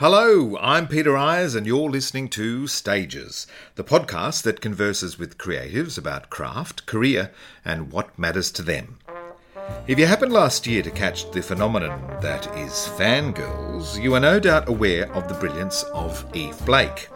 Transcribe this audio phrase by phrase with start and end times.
[0.00, 5.98] Hello, I'm Peter Eyers, and you're listening to Stages, the podcast that converses with creatives
[5.98, 7.32] about craft, career,
[7.64, 8.98] and what matters to them.
[9.88, 14.38] If you happened last year to catch the phenomenon that is fangirls, you are no
[14.38, 17.08] doubt aware of the brilliance of Eve Blake.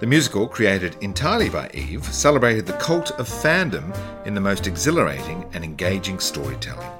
[0.00, 3.96] The musical, created entirely by Eve, celebrated the cult of fandom
[4.26, 6.90] in the most exhilarating and engaging storytelling.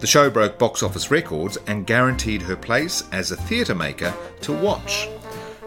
[0.00, 4.52] The show broke box office records and guaranteed her place as a theatre maker to
[4.52, 5.10] watch.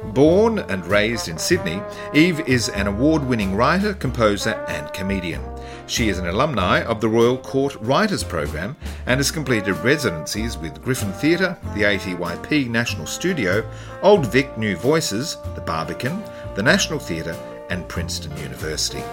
[0.06, 1.80] Born and raised in Sydney,
[2.16, 5.42] Eve is an award winning writer, composer, and comedian.
[5.86, 8.76] She is an alumni of the Royal Court Writers Program
[9.06, 13.64] and has completed residencies with Griffin Theatre, the ATYP National Studio,
[14.02, 16.24] Old Vic New Voices, the Barbican,
[16.56, 17.38] the National Theatre,
[17.70, 19.04] and Princeton University.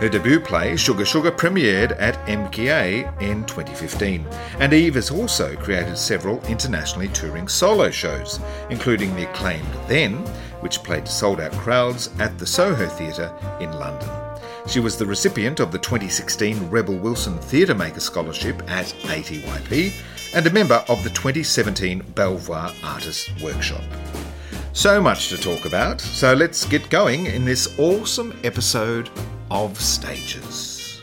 [0.00, 4.26] Her debut play, Sugar Sugar, premiered at MKA in 2015,
[4.58, 10.14] and Eve has also created several internationally touring solo shows, including the acclaimed Then,
[10.62, 14.08] which played sold out crowds at the Soho Theatre in London.
[14.66, 19.92] She was the recipient of the 2016 Rebel Wilson Theatre Maker Scholarship at ATYP
[20.34, 23.84] and a member of the 2017 Belvoir Artists Workshop.
[24.72, 29.10] So much to talk about, so let's get going in this awesome episode
[29.50, 31.00] of stages.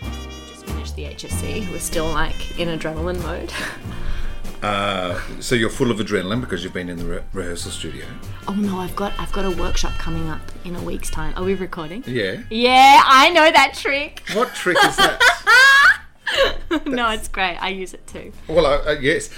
[0.47, 1.69] Just finished the HSC.
[1.71, 3.51] We're still like in adrenaline mode.
[4.63, 8.05] Uh, so you're full of adrenaline because you've been in the re- rehearsal studio.
[8.47, 11.35] Oh no, I've got I've got a workshop coming up in a week's time.
[11.37, 12.03] Are we recording?
[12.07, 12.41] Yeah.
[12.49, 14.23] Yeah, I know that trick.
[14.33, 16.01] What trick is that?
[16.87, 17.57] no, it's great.
[17.57, 18.31] I use it too.
[18.47, 19.29] well, uh, uh, yes.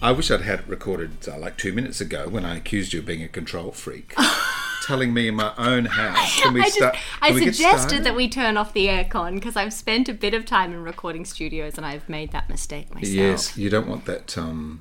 [0.00, 3.00] I wish I'd had it recorded uh, like two minutes ago when I accused you
[3.00, 4.14] of being a control freak.
[4.88, 6.40] telling me in my own house.
[6.40, 6.96] Can we I just?
[7.20, 10.72] I suggested that we turn off the aircon because I've spent a bit of time
[10.72, 13.12] in recording studios and I've made that mistake myself.
[13.14, 14.80] Yes, you don't want that um,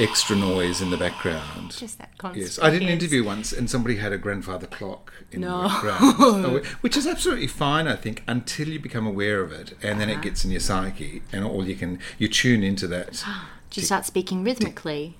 [0.00, 1.70] extra noise in the background.
[1.76, 2.44] Just that constant.
[2.44, 5.62] Yes, I did an interview once, and somebody had a grandfather clock in No.
[5.62, 9.74] the background, Oh, which is absolutely fine, I think, until you become aware of it,
[9.80, 9.98] and Uh-huh.
[10.00, 13.24] then it gets in your psyche, and all you can you tune into that.
[13.70, 15.16] Do you start speaking rhythmically?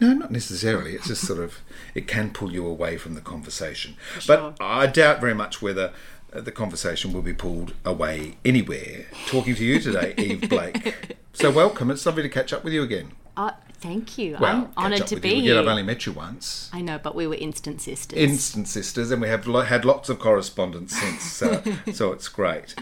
[0.00, 0.94] No, not necessarily.
[0.94, 1.58] It's just sort of
[1.94, 4.36] it can pull you away from the conversation, sure.
[4.36, 5.92] but I doubt very much whether.
[6.32, 9.06] uh, The conversation will be pulled away anywhere.
[9.26, 11.16] Talking to you today, Eve Blake.
[11.32, 11.90] So welcome.
[11.90, 13.12] It's lovely to catch up with you again.
[13.36, 14.36] Oh, thank you.
[14.40, 15.52] Well, I'm honoured to be you here.
[15.54, 15.62] again.
[15.64, 16.68] I've only met you once.
[16.72, 18.18] I know, but we were instant sisters.
[18.18, 21.62] instant sisters, and we have lo- had lots of correspondence since, so,
[21.92, 22.74] so it's great.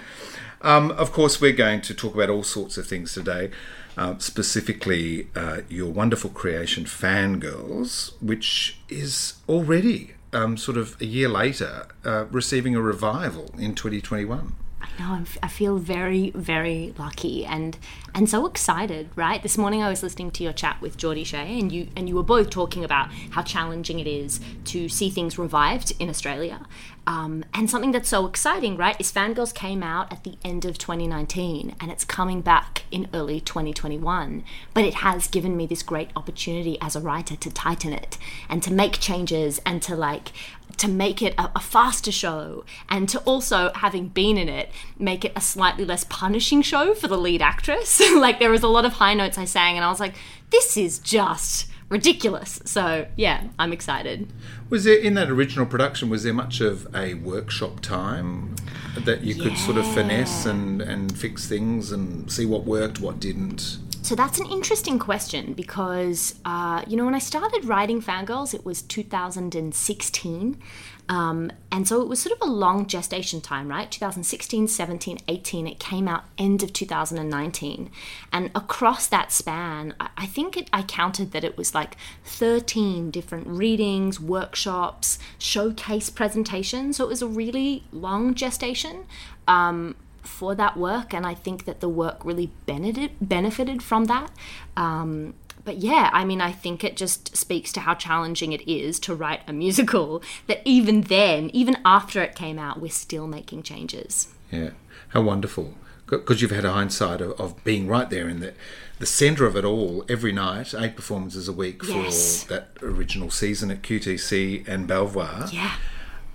[0.63, 3.51] Um, of course, we're going to talk about all sorts of things today,
[3.97, 11.29] uh, specifically uh, your wonderful creation, Fangirls, which is already um, sort of a year
[11.29, 14.53] later uh, receiving a revival in 2021.
[14.99, 15.13] Know.
[15.13, 17.77] I'm, I feel very, very lucky and
[18.15, 19.11] and so excited.
[19.15, 19.43] Right.
[19.43, 22.15] This morning I was listening to your chat with Geordie Shea, and you and you
[22.15, 26.67] were both talking about how challenging it is to see things revived in Australia.
[27.09, 30.77] Um, and something that's so exciting, right, is Fangirls came out at the end of
[30.77, 34.43] 2019 and it's coming back in early 2021.
[34.75, 38.19] But it has given me this great opportunity as a writer to tighten it
[38.49, 40.33] and to make changes and to like
[40.77, 45.25] to make it a, a faster show and to also having been in it make
[45.25, 48.85] it a slightly less punishing show for the lead actress like there was a lot
[48.85, 50.15] of high notes i sang and i was like
[50.51, 54.29] this is just ridiculous so yeah i'm excited
[54.69, 56.11] Was there in that original production?
[56.11, 58.57] Was there much of a workshop time
[59.05, 63.21] that you could sort of finesse and, and fix things and see what worked, what
[63.21, 63.79] didn't?
[64.07, 68.65] So that's an interesting question because, uh, you know, when I started writing Fangirls, it
[68.65, 70.63] was 2016.
[71.09, 73.91] Um, and so it was sort of a long gestation time, right?
[73.91, 75.67] 2016, 17, 18.
[75.67, 77.91] It came out end of 2019.
[78.33, 83.49] And across that span, I, think it, I counted that it was like 13 different
[83.49, 86.99] readings, workshops, showcase presentations.
[86.99, 89.07] So it was a really long gestation.
[89.49, 94.31] Um, for that work, and I think that the work really benefited benefited from that.
[94.77, 99.01] Um, but yeah, I mean, I think it just speaks to how challenging it is
[99.01, 100.23] to write a musical.
[100.47, 104.29] That even then, even after it came out, we're still making changes.
[104.53, 104.71] Yeah,
[105.09, 105.75] how wonderful.
[106.09, 108.55] Because you've had a hindsight of, of being right there in the,
[109.01, 112.45] the centre of it all every night, eight performances a week Yes.
[112.45, 115.49] for that original season at QTC and Belvoir.
[115.53, 115.75] Yeah,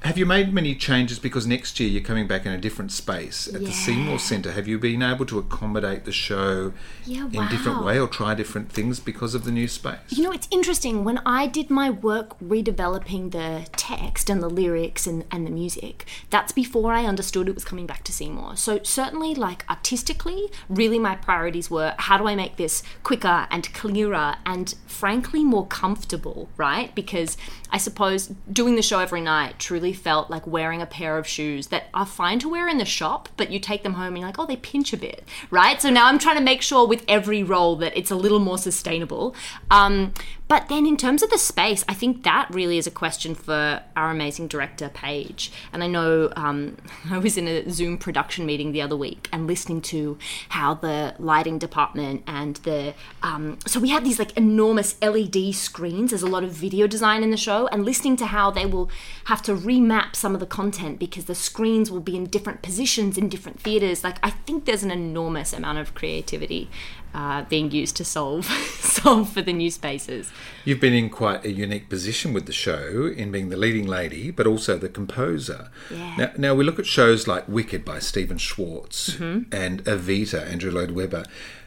[0.04, 3.48] Have you made many changes because next year you're coming back in a different space
[3.48, 4.52] at the Seymour Centre?
[4.52, 6.74] Have you been able to accommodate the show
[7.06, 10.00] Yeah, in a different way or try different things because of the new space?
[10.10, 11.04] You know, it's interesting.
[11.04, 16.08] When I did my work redeveloping the text and the lyrics and, and the music,
[16.32, 18.58] that's before I understood it was coming back to Seymour.
[18.58, 23.72] So, certainly, like artistically, really my priorities were how do I make this quicker and
[23.76, 26.94] clearer and frankly more comfortable, right?
[26.96, 27.38] Because
[27.70, 31.68] I suppose doing the show every night truly felt like wearing a pair of shoes
[31.68, 34.28] that are fine to wear in the shop, but you take them home and you're
[34.28, 35.82] like, oh, they pinch a bit, right?
[35.82, 38.58] So now I'm trying to make sure with every role that it's a little more
[38.58, 39.36] sustainable.
[39.70, 40.14] Um,
[40.52, 43.82] but then in terms of the space, I think that really is a question for
[43.96, 45.50] our amazing director, Paige.
[45.72, 46.76] And I know um,
[47.10, 50.18] I was in a Zoom production meeting the other week and listening to
[50.50, 52.94] how the lighting department and the
[53.24, 56.10] um, so we have these like enormous LED screens.
[56.10, 58.92] There's a lot of video design in the show, and listening to how they will
[59.28, 63.18] have to remap some of the content because the screens will be in different positions
[63.18, 64.04] in different theaters.
[64.04, 66.70] Like I think there's an enormous amount of creativity
[67.14, 68.46] uh, being used to solve
[68.80, 70.32] solve for the new spaces.
[70.66, 74.32] You've been in quite a unique position with the show in being the leading lady,
[74.32, 75.70] but also the composer.
[75.90, 76.16] Yeah.
[76.18, 79.54] Now, now we look at shows like Wicked by Stephen Schwartz Mm-hmm.
[79.54, 81.26] and Evita, Andrew Lloyd Webber,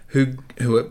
[0.09, 0.91] who who are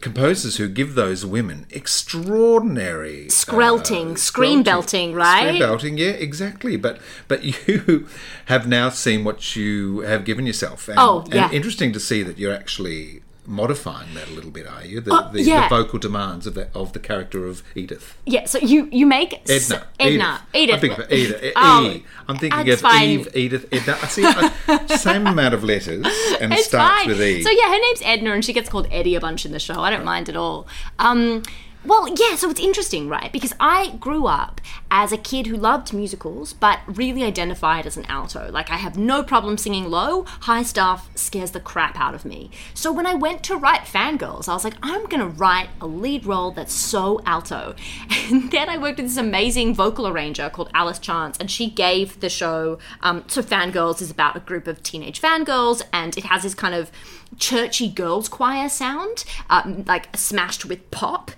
[0.00, 5.46] composers who give those women extraordinary Skrelting, uh, skrelting, belting, right?
[5.46, 6.76] Scream belting, yeah, exactly.
[6.76, 6.98] But
[7.28, 8.06] but you
[8.46, 10.88] have now seen what you have given yourself.
[10.88, 11.46] And, Oh, yeah.
[11.46, 15.00] and interesting to see that you're actually modifying that a little bit, are you?
[15.00, 15.68] The, Oh, the, yeah.
[15.68, 18.16] the vocal demands of the, of the character of Edith.
[18.26, 19.86] Yeah, so you you make Edna.
[19.98, 20.74] Edna, Edith.
[20.74, 21.52] I'm thinking of Edith.
[21.56, 22.04] Oh, E.
[22.28, 23.08] I'm thinking of fine.
[23.08, 23.98] Eve, Edith, Edna.
[24.02, 26.04] I see uh, same amount of letters
[26.40, 27.08] and It's starts fine.
[27.08, 27.42] with E.
[27.42, 29.80] So yeah, her name's Edna, and she gets called Eddie a bunch in the show.
[29.80, 30.66] I don't mind at all.
[30.98, 31.42] Um,
[31.86, 32.36] well, yeah.
[32.36, 33.32] So it's interesting, right?
[33.32, 34.60] Because I grew up
[34.90, 38.50] as a kid who loved musicals, but really identified as an alto.
[38.50, 40.24] Like I have no problem singing low.
[40.24, 42.50] High stuff scares the crap out of me.
[42.74, 46.26] So when I went to write Fangirls, I was like, I'm gonna write a lead
[46.26, 47.74] role that's so alto.
[48.26, 52.18] And then I worked with this amazing vocal arranger called Alice Chance, and she gave
[52.18, 52.78] the show.
[53.00, 56.74] Um, so Fangirls is about a group of teenage fangirls, and it has this kind
[56.74, 56.90] of
[57.38, 61.30] churchy girls choir sound, um, like smashed with pop.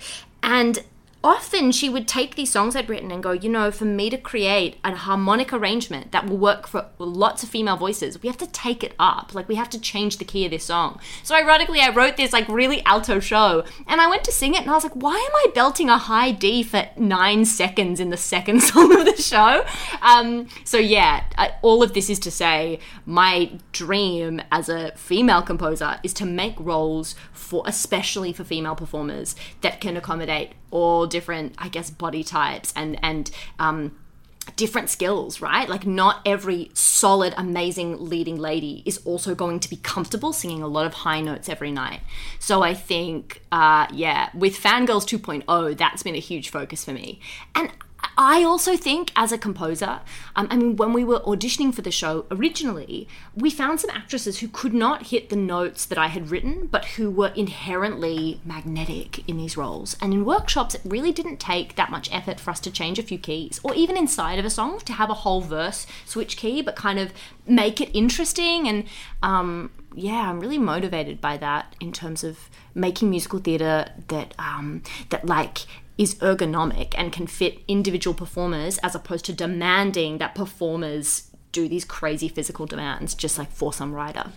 [0.43, 0.83] And
[1.29, 4.17] often she would take these songs I'd written and go, you know, for me to
[4.17, 8.47] create a harmonic arrangement that will work for lots of female voices, we have to
[8.47, 9.35] take it up.
[9.35, 10.99] Like we have to change the key of this song.
[11.23, 14.63] So ironically, I wrote this like really alto show and I went to sing it
[14.63, 18.09] and I was like, why am I belting a high D for nine seconds in
[18.09, 19.67] the second song of the show?
[20.01, 25.43] Um, so yeah, I, all of this is to say, my dream as a female
[25.43, 31.18] composer is to make roles for, especially for female performers, that can accommodate all different,
[31.59, 33.97] I guess, body types and and um,
[34.57, 35.69] different skills, right?
[35.69, 40.67] Like, not every solid, amazing leading lady is also going to be comfortable singing a
[40.67, 42.01] lot of high notes every night.
[42.39, 47.21] So, I think, uh, yeah, with Fangirls 2.0, that's been a huge focus for me.
[47.55, 47.71] And
[48.17, 50.01] I also think, as a composer,
[50.35, 54.41] um, I mean, when we were auditioning for the show originally, we found some actresses
[54.41, 59.29] who could not hit the notes that I had written, but who were inherently magnetic
[59.29, 59.97] in these roles.
[60.01, 63.05] And in workshops, it really didn't take that much effort for us to change a
[63.05, 66.61] few keys, or even inside of a song to have a whole verse switch key,
[66.61, 67.13] but kind of
[67.47, 68.69] make it interesting.
[68.69, 68.85] And
[69.23, 74.83] um, yeah, I'm really motivated by that in terms of making musical theatre that um,
[75.11, 75.67] that like
[75.99, 81.85] is ergonomic and can fit individual performers as opposed to demanding that performers do these
[81.85, 84.33] crazy physical demands just like for some writer.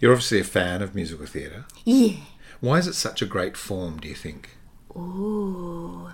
[0.00, 1.66] You're obviously a fan of musical theatre.
[1.84, 2.16] Yeah.
[2.60, 4.56] Why is it such a great form, do you think?
[4.96, 6.10] Ooh.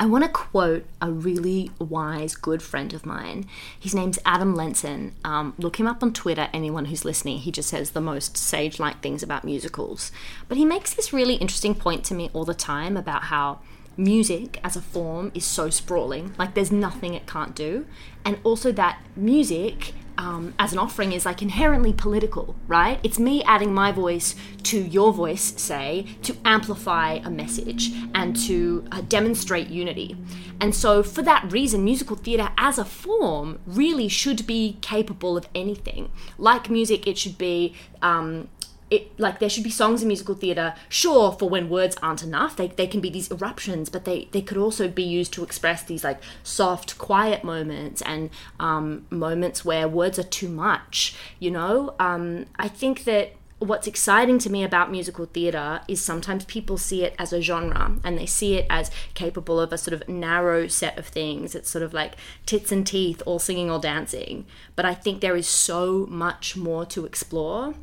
[0.00, 3.46] I want to quote a really wise, good friend of mine.
[3.78, 5.14] His name's Adam Lenson.
[5.24, 7.38] Um, look him up on Twitter, anyone who's listening.
[7.38, 10.10] He just says the most sage like things about musicals.
[10.48, 13.60] But he makes this really interesting point to me all the time about how
[13.96, 17.86] music as a form is so sprawling, like there's nothing it can't do.
[18.24, 23.00] And also that music um, as an offering is like inherently political, right?
[23.02, 28.84] It's me adding my voice to your voice, say, to amplify a message and to
[28.92, 30.16] uh, demonstrate unity.
[30.60, 35.48] And so, for that reason, musical theatre as a form really should be capable of
[35.54, 36.10] anything.
[36.36, 37.74] Like music, it should be.
[38.02, 38.48] Um,
[38.90, 42.56] it, like there should be songs in musical theatre sure for when words aren't enough
[42.56, 45.82] they, they can be these eruptions but they, they could also be used to express
[45.82, 51.94] these like soft quiet moments and um, moments where words are too much you know
[51.98, 57.04] um, i think that what's exciting to me about musical theatre is sometimes people see
[57.04, 60.66] it as a genre and they see it as capable of a sort of narrow
[60.66, 61.54] set of things.
[61.54, 62.14] It's sort of like
[62.46, 64.46] tits and teeth, all singing, all dancing.
[64.76, 67.74] But I think there is so much more to explore.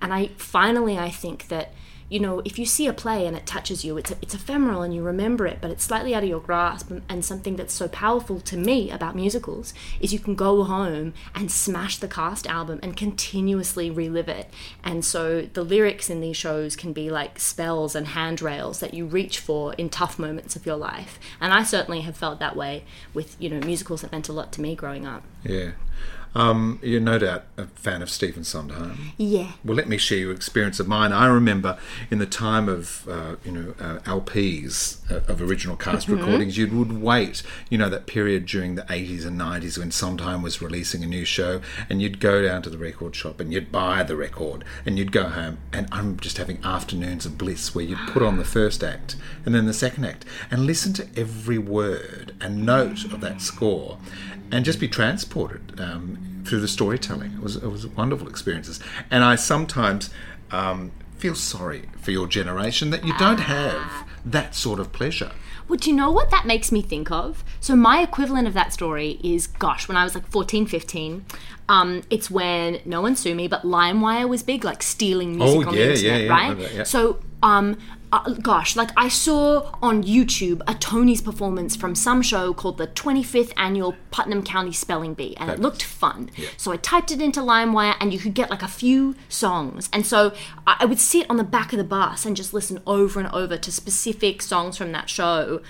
[0.00, 1.72] And I finally, I think that
[2.08, 4.94] you know, if you see a play and it touches you, it's, it's ephemeral and
[4.94, 6.90] you remember it, but it's slightly out of your grasp.
[7.08, 11.50] And, something that's so powerful to me about musicals is you can go home and
[11.50, 14.50] smash the cast album and continuously relive it.
[14.82, 19.06] And so the lyrics in these shows can be like spells and handrails that you
[19.06, 21.18] reach for in tough moments of your life.
[21.40, 22.84] And I certainly have felt that way
[23.14, 25.22] with, you know, musicals that meant a lot to me growing up.
[25.42, 25.70] Yeah.
[26.34, 29.12] Um, you're no doubt a fan of Stephen Sondheim.
[29.16, 29.52] Yeah.
[29.64, 31.12] Well, let me share your experience of mine.
[31.12, 31.78] I remember
[32.10, 36.18] in the time of uh, you know uh, LPs uh, of original cast mm-hmm.
[36.18, 37.42] recordings, you would wait.
[37.70, 41.24] You know that period during the 80s and 90s when Sondheim was releasing a new
[41.24, 44.98] show, and you'd go down to the record shop and you'd buy the record, and
[44.98, 45.58] you'd go home.
[45.72, 49.54] And I'm just having afternoons of bliss where you'd put on the first act and
[49.54, 53.98] then the second act and listen to every word and note of that score
[54.50, 57.32] and just be transported um, through the storytelling.
[57.32, 60.10] It was it was wonderful experiences, and I sometimes
[60.50, 65.32] um, feel sorry for your generation that you don't have that sort of pleasure.
[65.68, 67.42] Well, do you know what that makes me think of?
[67.60, 71.24] So, my equivalent of that story is gosh, when I was like 14, 15,
[71.68, 75.70] um, it's when no one sue me, but LimeWire was big, like stealing music oh,
[75.70, 76.58] on yeah, the internet, yeah, yeah, right?
[76.76, 76.86] That.
[76.86, 77.78] So, um,
[78.14, 82.86] uh, gosh, like I saw on YouTube a Tony's performance from some show called the
[82.86, 86.30] 25th Annual Putnam County Spelling Bee, and it looked fun.
[86.36, 86.48] Yeah.
[86.56, 89.88] So I typed it into LimeWire, and you could get like a few songs.
[89.92, 90.32] And so
[90.66, 93.56] I would sit on the back of the bus and just listen over and over
[93.56, 95.60] to specific songs from that show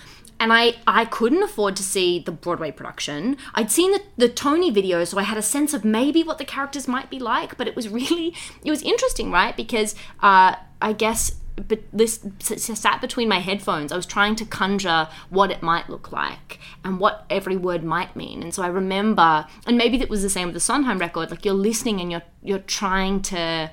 [0.40, 3.36] and I, I couldn't afford to see the Broadway production.
[3.54, 6.44] I'd seen the, the Tony video, so I had a sense of maybe what the
[6.44, 8.34] characters might be like, but it was really,
[8.64, 9.56] it was interesting, right?
[9.56, 13.92] Because uh, I guess but this sat between my headphones.
[13.92, 18.16] I was trying to conjure what it might look like and what every word might
[18.16, 18.42] mean.
[18.42, 21.30] And so I remember, and maybe that was the same with the Sondheim record.
[21.30, 23.70] Like you're listening and you're you're trying to.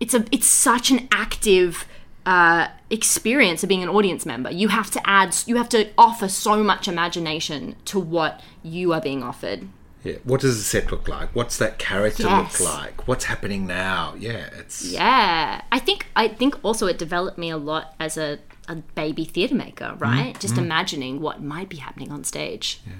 [0.00, 1.86] It's a it's such an active
[2.26, 4.50] uh, experience of being an audience member.
[4.50, 9.00] You have to add, you have to offer so much imagination to what you are
[9.00, 9.68] being offered.
[10.04, 10.16] Yeah.
[10.22, 11.34] What does the set look like?
[11.34, 12.60] What's that character yes.
[12.60, 13.08] look like?
[13.08, 14.14] What's happening now?
[14.18, 15.62] Yeah, it's Yeah.
[15.72, 19.54] I think I think also it developed me a lot as a, a baby theatre
[19.54, 20.34] maker, right?
[20.34, 20.58] Mm, Just mm.
[20.58, 22.80] imagining what might be happening on stage.
[22.86, 22.92] Yeah.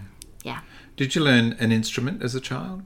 [0.42, 0.60] Yeah.
[0.96, 2.82] Did you learn an instrument as a child?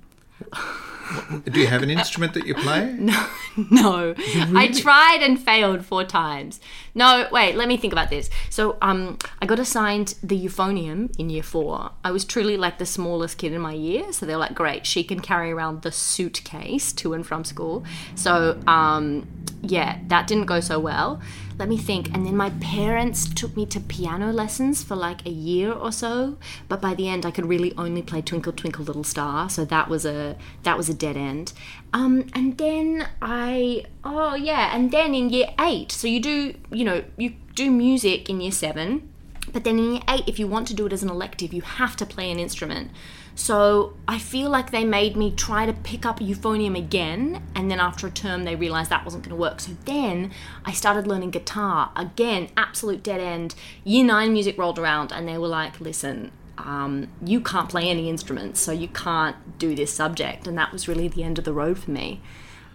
[1.45, 2.97] Do you have an instrument that you play?
[3.09, 3.27] No,
[3.71, 4.15] no.
[4.17, 4.57] Really?
[4.57, 6.61] I tried and failed four times.
[6.95, 7.57] No, wait.
[7.57, 8.31] Let me think about this.
[8.51, 11.91] So, um, I got assigned the euphonium in year four.
[12.05, 15.03] I was truly like the smallest kid in my year, so they're like, "Great, she
[15.03, 17.85] can carry around the suitcase to and from school."
[18.15, 19.27] So, um,
[19.63, 21.21] yeah, that didn't go so well
[21.59, 22.15] let me think.
[22.15, 26.39] And then my parents took me to piano lessons for like a year or so,
[26.69, 29.89] but by the end I could really only play Twinkle Twinkle Little Star, so that
[29.89, 31.53] was a that was a dead end.
[31.93, 36.85] Um, and then I oh yeah, and then in year eight, so you do you
[36.85, 39.13] know you do music in year seven,
[39.53, 41.63] but then in year eight, if you want to do it as an elective, you
[41.63, 42.91] have to play an instrument.
[43.39, 47.79] So I feel like they made me try to pick up euphonium again, and then
[47.79, 49.61] after a term, they realized that wasn't going to work.
[49.61, 50.33] So then
[50.65, 53.55] I started learning guitar again, absolute dead end.
[53.85, 58.11] Year nine music rolled around, and they were like, listen, um, you can't play any
[58.11, 60.49] instruments, so you can't do this subject.
[60.49, 62.21] And that was really the end of the road for me.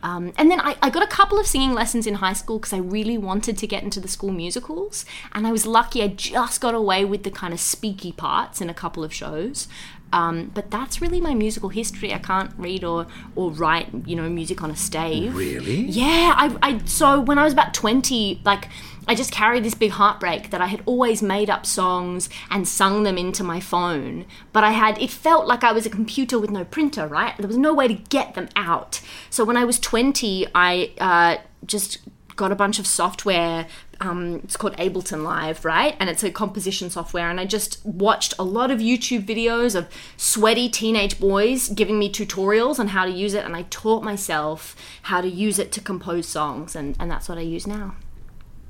[0.01, 2.73] Um, and then I, I, got a couple of singing lessons in high school because
[2.73, 5.05] I really wanted to get into the school musicals.
[5.31, 8.69] And I was lucky I just got away with the kind of speaky parts in
[8.69, 9.69] a couple of shows.
[10.13, 12.13] Um, but that's really my musical history.
[12.13, 15.35] I can't read or or write, you know, music on a stave.
[15.35, 15.81] Really?
[15.81, 16.33] Yeah.
[16.37, 18.69] I, I so when I was about twenty, like.
[19.05, 23.03] I just carried this big heartbreak that I had always made up songs and sung
[23.03, 26.49] them into my phone, but I had it felt like I was a computer with
[26.49, 27.35] no printer, right?
[27.37, 29.01] There was no way to get them out.
[29.29, 31.97] So when I was 20, I uh, just
[32.37, 33.67] got a bunch of software
[34.03, 35.95] um, it's called Ableton Live, right?
[35.99, 37.29] And it's a composition software.
[37.29, 42.11] And I just watched a lot of YouTube videos of sweaty teenage boys giving me
[42.11, 43.45] tutorials on how to use it.
[43.45, 46.75] And I taught myself how to use it to compose songs.
[46.75, 47.95] And, and that's what I use now.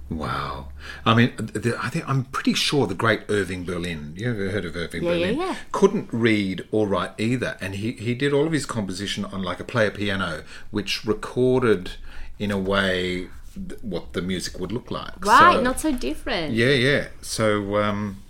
[0.09, 0.67] Wow.
[1.05, 4.65] I mean, the, I think I'm pretty sure the great Irving Berlin, you ever heard
[4.65, 5.37] of Irving yeah, Berlin?
[5.37, 5.55] Yeah, yeah.
[5.71, 7.57] Couldn't read or write either.
[7.59, 11.93] And he, he did all of his composition on like a player piano, which recorded
[12.37, 13.29] in a way
[13.81, 15.25] what the music would look like.
[15.25, 16.53] Right, so, not so different.
[16.53, 17.07] Yeah, yeah.
[17.21, 18.23] So, um,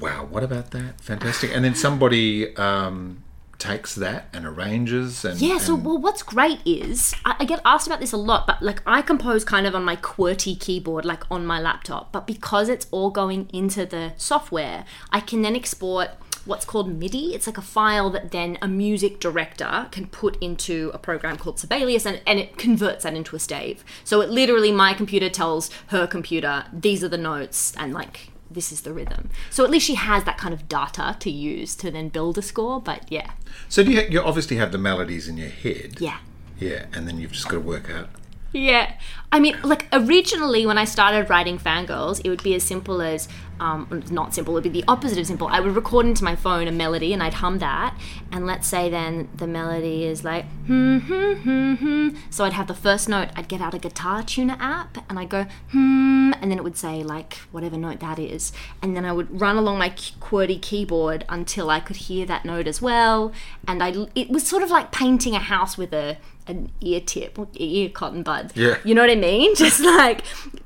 [0.00, 1.00] wow, what about that?
[1.00, 1.50] Fantastic.
[1.54, 3.22] And then somebody um,
[3.58, 7.60] takes that and arranges and Yeah, so and- well, what's great is I, I get
[7.64, 11.04] asked about this a lot, but like I compose kind of on my QWERTY keyboard,
[11.04, 12.12] like on my laptop.
[12.12, 16.10] But because it's all going into the software, I can then export
[16.44, 17.34] what's called MIDI.
[17.34, 21.58] It's like a file that then a music director can put into a program called
[21.58, 23.84] Sibelius, and, and it converts that into a stave.
[24.04, 28.70] So it literally, my computer tells her computer, these are the notes, and like this
[28.70, 29.30] is the rhythm.
[29.48, 32.42] So at least she has that kind of data to use to then build a
[32.42, 32.80] score.
[32.82, 33.30] But yeah,
[33.68, 36.18] so do you, you obviously have the melodies in your head yeah.
[36.58, 38.08] yeah and then you've just got to work out
[38.52, 38.94] Yeah.
[39.32, 43.28] I mean, like originally when I started writing Fangirls, it would be as simple as,
[43.60, 45.48] um, not simple, it would be the opposite of simple.
[45.48, 47.96] I would record into my phone a melody and I'd hum that.
[48.30, 52.08] And let's say then the melody is like, hmm, hmm, hmm, hmm.
[52.28, 55.30] So I'd have the first note, I'd get out a guitar tuner app and I'd
[55.30, 58.52] go, hmm, and then it would say like whatever note that is.
[58.82, 62.66] And then I would run along my QWERTY keyboard until I could hear that note
[62.66, 63.32] as well.
[63.66, 67.38] And I, it was sort of like painting a house with a, an ear tip,
[67.54, 68.52] ear cotton bud.
[68.54, 68.76] Yeah.
[68.84, 69.21] You know what I mean?
[69.56, 70.22] Just like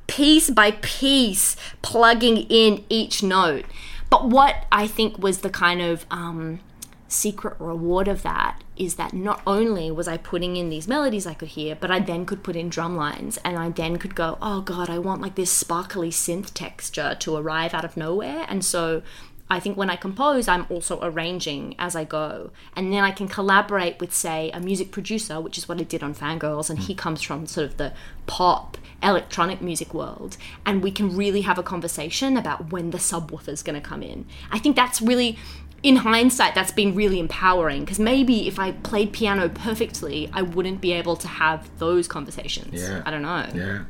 [0.07, 3.65] piece by piece, plugging in each note.
[4.11, 6.61] But what I think was the kind of um,
[7.09, 11.35] secret reward of that is that not only was I putting in these melodies I
[11.35, 14.39] could hear, but I then could put in drum lines and I then could go,
[14.43, 18.45] oh God, I want like this sparkly synth texture to arrive out of nowhere.
[18.49, 19.03] And so
[19.49, 22.51] I think when I compose, I'm also arranging as I go.
[22.75, 26.03] And then I can collaborate with, say, a music producer, which is what I did
[26.03, 26.99] on Fangirls, and he hmm.
[26.99, 27.93] comes from sort of the
[28.27, 30.37] pop, electronic music world.
[30.65, 34.27] And we can really have a conversation about when the subwoofer's going to come in.
[34.51, 35.39] I think that's really.
[35.83, 40.81] In hindsight, that's been really empowering because maybe if I played piano perfectly, I wouldn't
[40.81, 42.81] be able to have those conversations.
[42.81, 43.03] Yeah.
[43.05, 43.47] I don't know.
[43.55, 43.85] Yeah.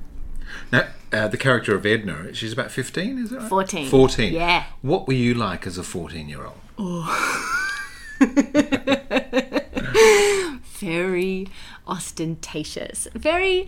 [0.72, 3.48] Now, uh, the character of Edna, she's about 15, is it right?
[3.48, 3.88] 14.
[3.88, 4.32] 14.
[4.32, 4.64] Yeah.
[4.82, 6.58] What were you like as a 14 year old?
[10.78, 11.48] very
[11.86, 13.08] ostentatious.
[13.14, 13.66] Very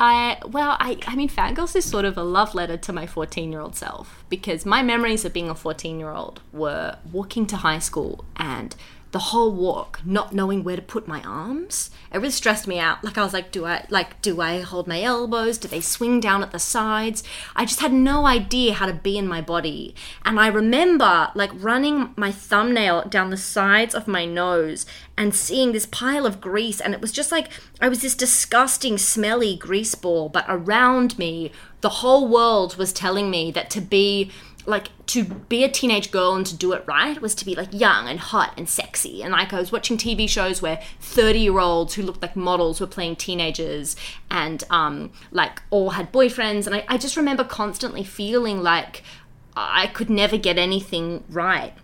[0.00, 3.76] I well, I I mean Fangirls is sort of a love letter to my 14-year-old
[3.76, 8.74] self because my memories of being a 14-year-old were walking to high school and
[9.12, 11.90] the whole walk not knowing where to put my arms.
[12.10, 13.04] It really stressed me out.
[13.04, 15.58] Like i was like do i like do i hold my elbows?
[15.58, 17.22] Do they swing down at the sides?
[17.54, 19.94] I just had no idea how to be in my body.
[20.24, 25.72] And i remember like running my thumbnail down the sides of my nose and seeing
[25.72, 26.80] this pile of grease.
[26.80, 27.50] And it was just like
[27.82, 30.30] i was this disgusting smelly grease ball.
[30.30, 31.52] But around me
[31.82, 34.30] the whole world was telling me that to be
[34.66, 37.68] like to be a teenage girl and to do it right was to be like
[37.72, 39.22] young and hot and sexy.
[39.22, 42.80] And like i was watching tv shows where 30 year olds who looked like models
[42.80, 43.96] were playing teenagers
[44.30, 46.66] and um like all had boyfriends.
[46.66, 49.02] And i, I just remember constantly feeling like
[49.56, 51.74] i could never get anything right.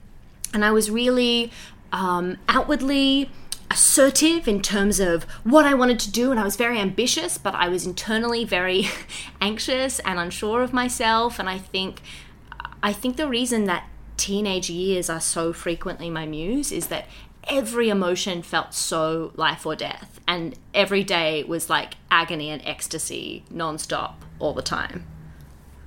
[0.55, 1.51] And i was really
[1.93, 3.31] um outwardly
[3.71, 7.55] assertive in terms of what I wanted to do, and I was very ambitious, but
[7.55, 8.89] I was internally very
[9.41, 11.39] anxious and unsure of myself.
[11.39, 12.01] And I think,
[12.83, 17.07] I think the reason that teenage years are so frequently my muse is that
[17.49, 23.45] every emotion felt so life or death, and every day was like agony and ecstasy
[23.53, 25.07] nonstop all the time.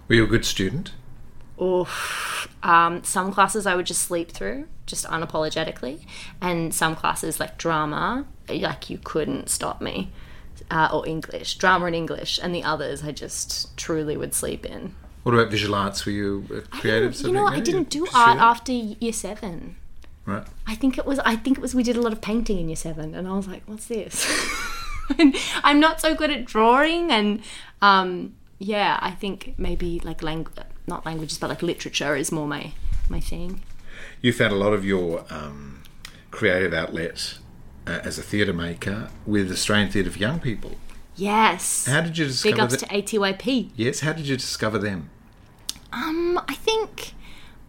[0.07, 0.91] Were you a good student?
[1.61, 2.49] Oof.
[2.63, 6.05] Um, some classes I would just sleep through, just unapologetically,
[6.41, 10.11] and some classes like drama, like you couldn't stop me,
[10.71, 14.95] uh, or English, drama and English, and the others I just truly would sleep in.
[15.23, 16.05] What about visual arts?
[16.05, 17.45] Were you a creative you know.
[17.45, 19.75] I didn't do art after year seven.
[20.25, 20.45] Right.
[20.67, 21.19] I think it was.
[21.19, 21.75] I think it was.
[21.75, 24.27] We did a lot of painting in year seven, and I was like, "What's this?"
[25.63, 27.41] I'm not so good at drawing, and
[27.81, 30.47] um, yeah, I think maybe like lang-
[30.87, 32.73] not languages, but like literature is more my
[33.09, 33.61] my thing.
[34.21, 35.81] You found a lot of your um,
[36.29, 37.37] creative outlet
[37.87, 40.77] uh, as a theatre maker with Australian Theatre for Young People.
[41.21, 41.85] Yes.
[41.85, 42.89] How did you discover Big ups that?
[42.89, 43.69] to ATYP.
[43.75, 45.11] Yes, how did you discover them?
[45.93, 47.13] Um, I think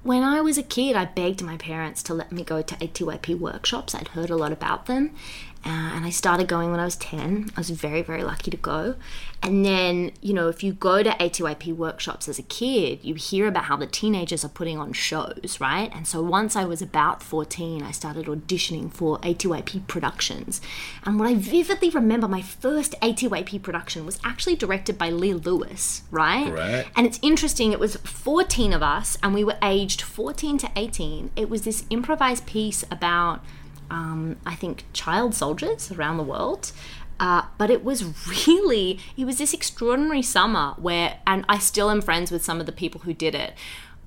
[0.03, 3.38] when I was a kid, I begged my parents to let me go to ATYP
[3.38, 3.95] workshops.
[3.95, 5.15] I'd heard a lot about them.
[5.64, 7.53] Uh, and I started going when I was 10.
[7.57, 8.96] I was very, very lucky to go.
[9.44, 13.48] And then, you know, if you go to ATYP workshops as a kid, you hear
[13.48, 15.90] about how the teenagers are putting on shows, right?
[15.94, 20.61] And so once I was about 14, I started auditioning for ATYP productions.
[21.05, 26.03] And what I vividly remember, my first ATYP production was actually directed by Lee Lewis,
[26.11, 26.53] right?
[26.53, 26.87] Right.
[26.94, 31.31] And it's interesting, it was 14 of us, and we were aged 14 to 18.
[31.35, 33.44] It was this improvised piece about,
[33.92, 36.72] um, I think, child soldiers around the world.
[37.20, 38.02] Uh, but it was
[38.46, 42.66] really, it was this extraordinary summer where, and I still am friends with some of
[42.66, 43.52] the people who did it,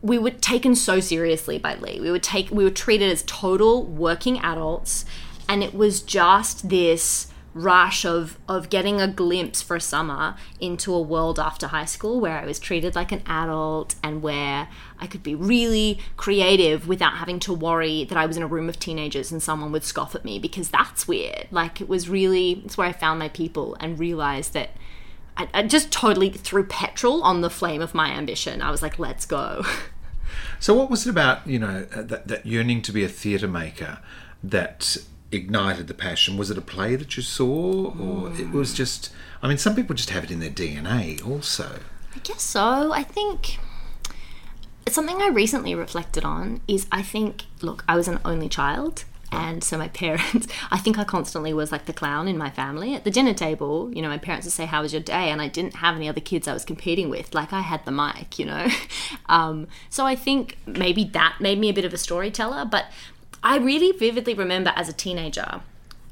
[0.02, 2.00] we were taken so seriously by Lee.
[2.02, 5.06] We were take we were treated as total working adults,
[5.48, 10.94] and it was just this rush of of getting a glimpse for a summer into
[10.94, 14.68] a world after high school where I was treated like an adult and where
[15.00, 18.68] I could be really creative without having to worry that I was in a room
[18.68, 21.48] of teenagers and someone would scoff at me because that's weird.
[21.50, 24.72] Like it was really it's where I found my people and realized that
[25.38, 28.62] I, I just totally threw petrol on the flame of my ambition.
[28.62, 29.64] I was like, let's go.
[30.60, 33.48] So, what was it about you know uh, that, that yearning to be a theatre
[33.48, 34.00] maker
[34.44, 34.98] that
[35.32, 36.38] ignited the passion?
[36.38, 39.12] Was it a play that you saw, or it was just?
[39.42, 41.26] I mean, some people just have it in their DNA.
[41.28, 41.80] Also,
[42.16, 42.92] I guess so.
[42.94, 43.60] I think
[44.90, 49.06] something I recently reflected on is I think, look, I was an only child.
[49.32, 52.96] And so my parents, I think I constantly was like the clown in my family.
[52.96, 55.30] At the dinner table, you know, my parents would say, How was your day?
[55.30, 57.34] And I didn't have any other kids I was competing with.
[57.34, 58.68] Like I had the mic, you know?
[59.28, 62.64] Um, so I think maybe that made me a bit of a storyteller.
[62.64, 62.86] But
[63.46, 65.62] I really vividly remember as a teenager,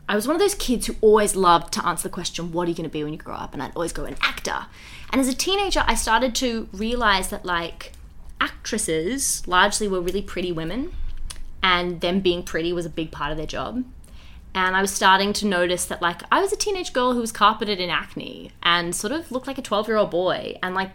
[0.07, 2.69] I was one of those kids who always loved to answer the question, What are
[2.69, 3.53] you going to be when you grow up?
[3.53, 4.67] And I'd always go, An actor.
[5.11, 7.93] And as a teenager, I started to realize that, like,
[8.39, 10.91] actresses largely were really pretty women
[11.63, 13.83] and them being pretty was a big part of their job.
[14.53, 17.31] And I was starting to notice that, like, I was a teenage girl who was
[17.31, 20.91] carpeted in acne and sort of looked like a 12 year old boy and, like,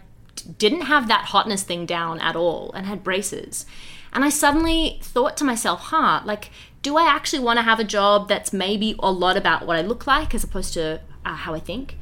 [0.57, 3.65] didn't have that hotness thing down at all and had braces.
[4.13, 6.49] And I suddenly thought to myself, huh, like,
[6.81, 9.81] do I actually want to have a job that's maybe a lot about what I
[9.81, 11.97] look like as opposed to uh, how I think?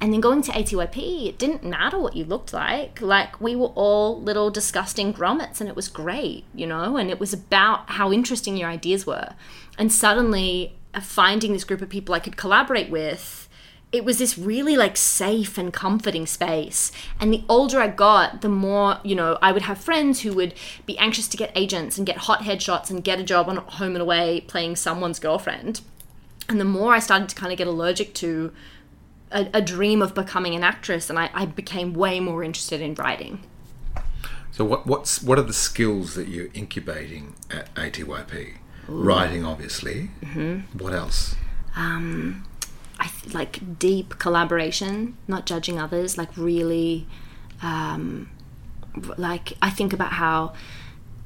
[0.00, 3.02] And then going to ATYP, it didn't matter what you looked like.
[3.02, 6.96] Like, we were all little disgusting grommets, and it was great, you know?
[6.96, 9.34] And it was about how interesting your ideas were.
[9.76, 13.39] And suddenly, uh, finding this group of people I could collaborate with,
[13.92, 16.92] it was this really like safe and comforting space.
[17.18, 20.54] And the older I got, the more, you know, I would have friends who would
[20.86, 23.94] be anxious to get agents and get hot headshots and get a job on Home
[23.94, 25.80] and Away playing someone's girlfriend.
[26.48, 28.52] And the more I started to kind of get allergic to
[29.32, 32.94] a, a dream of becoming an actress, and I, I became way more interested in
[32.94, 33.40] writing.
[34.50, 38.54] so what what's what are the skills that you're incubating at ATYP?
[38.88, 40.10] Writing, obviously.
[40.22, 40.78] Mm-hmm.
[40.78, 41.36] What else?
[41.76, 42.44] um,
[43.06, 47.06] th- like deep collaboration, not judging others, like really,
[47.62, 48.30] um,
[49.16, 50.54] like I think about how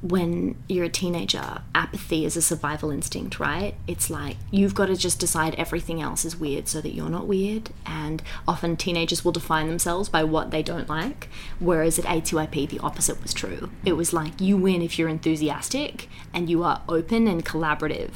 [0.01, 3.73] when you're a teenager, apathy is a survival instinct, right?
[3.87, 7.27] It's like you've got to just decide everything else is weird so that you're not
[7.27, 7.71] weird.
[7.85, 11.27] And often teenagers will define themselves by what they don't like.
[11.59, 13.71] Whereas at ATYP, the opposite was true.
[13.83, 18.11] It was like you win if you're enthusiastic and you are open and collaborative.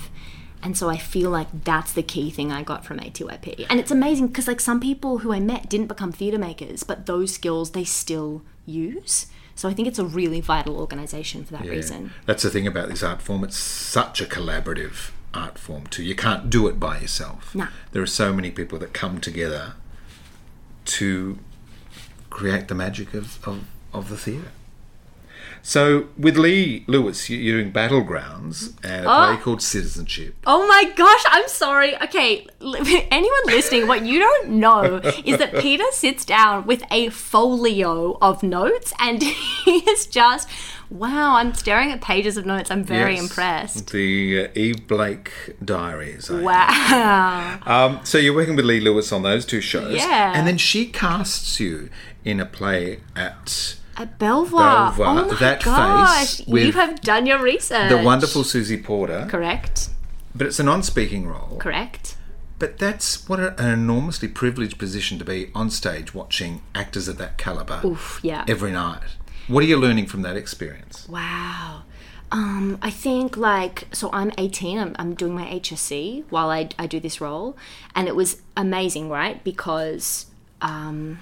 [0.61, 3.67] And so I feel like that's the key thing I got from ATYP.
[3.69, 7.05] And it's amazing because like some people who I met didn't become theatre makers, but
[7.05, 9.27] those skills they still use.
[9.55, 12.13] So I think it's a really vital organisation for that reason.
[12.25, 13.43] That's the thing about this art form.
[13.43, 16.03] It's such a collaborative art form too.
[16.03, 17.53] You can't do it by yourself.
[17.53, 17.67] No.
[17.91, 19.73] There are so many people that come together
[20.85, 21.39] to
[22.29, 24.51] create the magic of, of, of the theatre.
[25.61, 29.25] So with Lee Lewis, you- you're doing Battlegrounds and a Oh.
[29.33, 30.35] play called Citizenship.
[30.47, 31.95] Oh my gosh, I'm sorry.
[32.03, 32.47] Okay,
[33.11, 38.41] anyone listening, what you don't know is that Peter sits down with a folio of
[38.43, 39.21] notes and
[39.65, 40.47] he is just,
[40.89, 42.71] wow, I'm staring at pages of notes.
[42.71, 43.23] I'm very Yes.
[43.23, 43.91] impressed.
[43.91, 45.31] The uh, Eve Blake
[45.63, 46.29] Diaries.
[46.31, 47.59] I Wow.
[47.65, 49.95] Um, so you're working with Lee Lewis on those two shows.
[49.95, 50.33] Yeah.
[50.35, 51.89] And then she casts you
[52.25, 54.91] in a play at At Belvoir.
[54.91, 57.89] Belvoir, oh my that gosh, face you have done your research.
[57.89, 59.27] the wonderful Susie Porter.
[59.29, 59.89] Correct.
[60.33, 61.57] But it's a non-speaking role.
[61.59, 62.15] Correct.
[62.59, 67.37] But that's what an enormously privileged position to be on stage watching actors of that
[67.37, 68.45] caliber Oof, yeah.
[68.47, 69.01] every night.
[69.49, 71.07] What are you learning from that experience?
[71.09, 71.83] Wow.
[72.31, 76.85] Um, I think like so I'm 18 I'm, I'm doing my HSC while I, I
[76.85, 77.57] do this role
[77.95, 80.27] and it was amazing right because
[80.61, 81.19] um,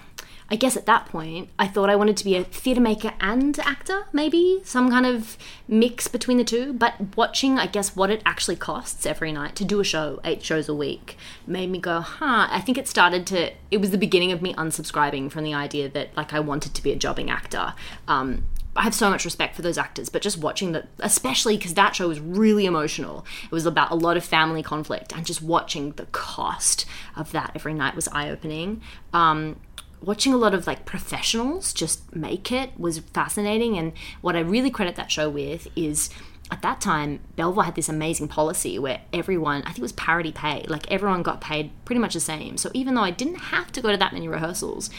[0.49, 3.57] I guess at that point I thought I wanted to be a theatre maker and
[3.59, 8.21] actor maybe some kind of mix between the two but watching I guess what it
[8.25, 11.99] actually costs every night to do a show eight shows a week made me go
[11.99, 15.53] huh I think it started to it was the beginning of me unsubscribing from the
[15.53, 17.73] idea that like I wanted to be a jobbing actor
[18.07, 18.45] um,
[18.77, 21.95] I have so much respect for those actors, but just watching that, especially because that
[21.95, 23.25] show was really emotional.
[23.43, 27.51] It was about a lot of family conflict, and just watching the cost of that
[27.55, 28.81] every night was eye opening.
[29.13, 29.59] Um,
[30.01, 34.69] watching a lot of like professionals just make it was fascinating, and what I really
[34.69, 36.09] credit that show with is.
[36.49, 40.31] At that time, Belvoir had this amazing policy where everyone, I think it was parity
[40.31, 42.55] pay, like everyone got paid pretty much the same.
[42.55, 44.89] So even though I didn't have to go to that many rehearsals,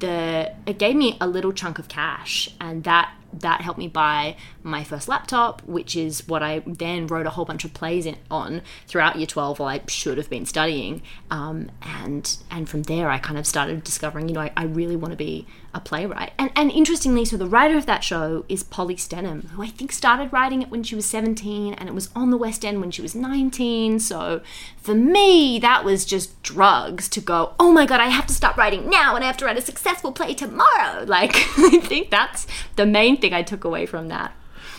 [0.00, 4.36] the it gave me a little chunk of cash and that that helped me buy
[4.62, 8.16] my first laptop, which is what I then wrote a whole bunch of plays in,
[8.30, 11.02] on throughout year 12 while I should have been studying.
[11.30, 14.96] Um, and and from there, I kind of started discovering, you know, I, I really
[14.96, 16.32] want to be a playwright.
[16.38, 19.92] And, and interestingly, so the writer of that show is Polly Stenham, who I think
[19.92, 22.90] started writing it when she was 17 and it was on the West End when
[22.90, 24.00] she was 19.
[24.00, 24.40] So
[24.76, 28.56] for me, that was just drugs to go, oh my God, I have to start
[28.56, 31.06] writing now and I have to write a successful play tomorrow.
[31.10, 34.32] Like, I think that's the main thing I took away from that.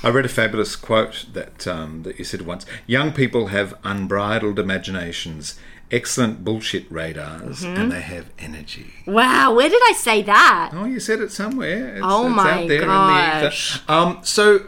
[0.04, 4.58] I read a fabulous quote that um, that you said once: "Young people have unbridled
[4.60, 5.60] imaginations,
[5.92, 7.80] excellent bullshit radars, Mm-hmm.
[7.80, 10.72] and they have energy." Wow, where did I say that?
[10.74, 11.96] Oh, you said it somewhere.
[11.96, 13.80] It's, Oh it's my out there gosh.
[13.80, 13.94] In the.
[13.94, 14.68] Um, so,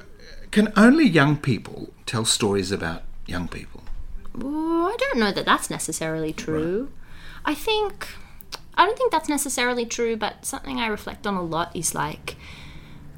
[0.52, 3.84] can only young people tell stories about young people?
[4.36, 6.90] Well, I don't know that that's necessarily true.
[7.46, 8.10] I think
[8.76, 12.36] I don't think that's necessarily true, but something I reflect on a lot is like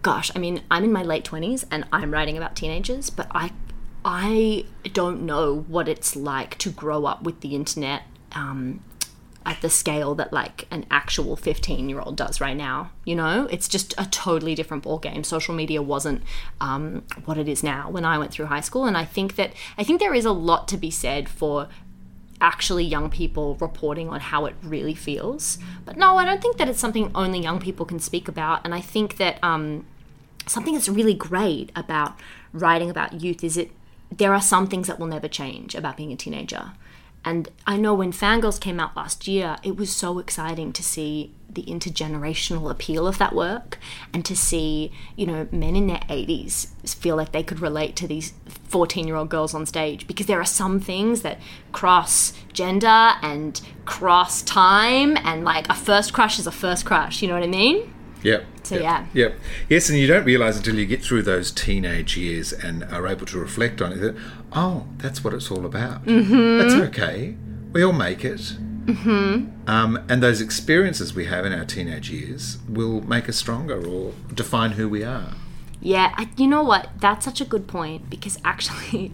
[0.06, 3.52] gosh, I mean, I'm in my late 20s and I'm writing about teenagers, but I
[4.08, 8.84] I don't know what it's like to grow up with the internet um,
[9.48, 13.48] at the scale that like an actual 15 year old does right now you know?
[13.50, 16.22] It's just a totally different ball game social media wasn't
[16.62, 19.54] um, what it is now when i went through high school and i think that
[19.78, 21.68] i think there is a lot to be said for
[22.42, 26.68] actually young people reporting on how it really feels but no i don't think that
[26.70, 29.86] it's something only young people can speak about and i think that um,
[30.48, 32.14] something that's really great about
[32.54, 33.72] writing about youth is it
[34.12, 36.72] there are some things that will never change about being a teenager
[37.26, 41.34] and I know when Fangirls came out last year, it was so exciting to see
[41.50, 43.80] the intergenerational appeal of that work
[44.14, 48.08] and to see, you know, men in their 80s feel like they could relate to
[48.08, 48.34] these
[48.66, 51.40] 14 year old girls on stage because there are some things that
[51.72, 57.28] cross gender and cross time and like a first crush is a first crush, you
[57.28, 57.92] know what I mean?
[58.26, 58.46] Yep.
[58.64, 59.06] So, yep, yeah.
[59.14, 59.40] Yep.
[59.70, 63.28] Yes, and you don't realise until you get through those teenage years and are able
[63.28, 64.16] to reflect on it that,
[64.52, 66.06] oh, that's what it's all about.
[66.06, 66.58] Mm-hmm.
[66.58, 67.36] That's okay.
[67.72, 68.40] We all make it.
[68.86, 69.70] Mm-hmm.
[69.70, 74.14] Um, and those experiences we have in our teenage years will make us stronger or
[74.34, 75.34] define who we are.
[75.82, 76.90] Yeah, I, you know what?
[77.00, 79.12] That's such a good point because actually,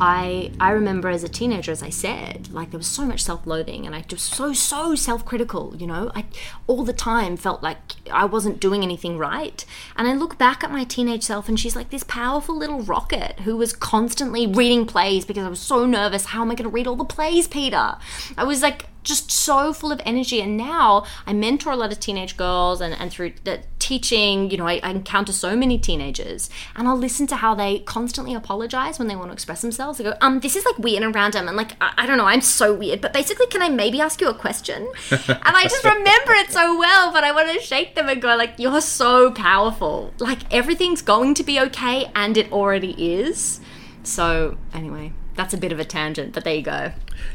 [0.00, 3.84] I I remember as a teenager, as I said, like there was so much self-loathing,
[3.84, 5.74] and I just so so self-critical.
[5.76, 6.24] You know, I
[6.68, 7.78] all the time felt like
[8.12, 9.64] I wasn't doing anything right.
[9.96, 13.40] And I look back at my teenage self, and she's like this powerful little rocket
[13.40, 16.26] who was constantly reading plays because I was so nervous.
[16.26, 17.96] How am I going to read all the plays, Peter?
[18.36, 20.40] I was like just so full of energy.
[20.40, 24.58] And now I mentor a lot of teenage girls, and, and through the teaching, you
[24.58, 28.98] know, I, I encounter so many teenagers, and I'll listen to how they constantly apologize
[28.98, 29.98] when they want to express themselves.
[29.98, 32.26] They go, um, this is like weird and random, and like, I, I don't know,
[32.26, 34.82] I'm so weird, but basically, can I maybe ask you a question?
[35.10, 38.36] and I just remember it so well, but I want to shake them and go,
[38.36, 40.12] like, you're so powerful.
[40.18, 43.60] Like, everything's going to be okay, and it already is.
[44.02, 46.90] So, anyway, that's a bit of a tangent, but there you go.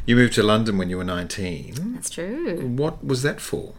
[0.06, 1.94] You moved to London when you were 19.
[1.94, 2.60] That's true.
[2.60, 3.74] What was that for?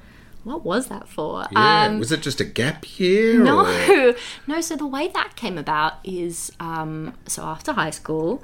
[0.45, 1.47] What was that for?
[1.53, 1.85] Yeah.
[1.85, 3.43] Um, was it just a gap year?
[3.43, 4.15] or- no,
[4.47, 4.61] no.
[4.63, 8.43] So the way that came about is, um, so after high school,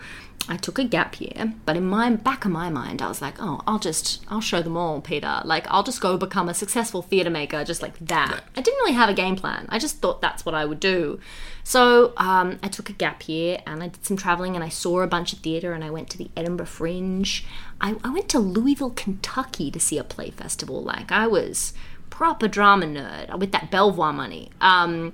[0.48, 1.54] I took a gap year.
[1.64, 4.62] But in my back of my mind, I was like, oh, I'll just, I'll show
[4.62, 5.42] them all, Peter.
[5.44, 8.42] Like, I'll just go become a successful theatre maker, just like that.
[8.56, 9.66] I didn't really have a game plan.
[9.68, 11.20] I just thought that's what I would do.
[11.62, 15.02] So um, I took a gap year and I did some traveling and I saw
[15.02, 17.44] a bunch of theatre and I went to the Edinburgh Fringe.
[17.80, 20.82] I, I went to Louisville, Kentucky to see a play festival.
[20.82, 21.74] Like I was
[22.08, 24.50] proper drama nerd with that Belvoir money.
[24.60, 25.12] Um,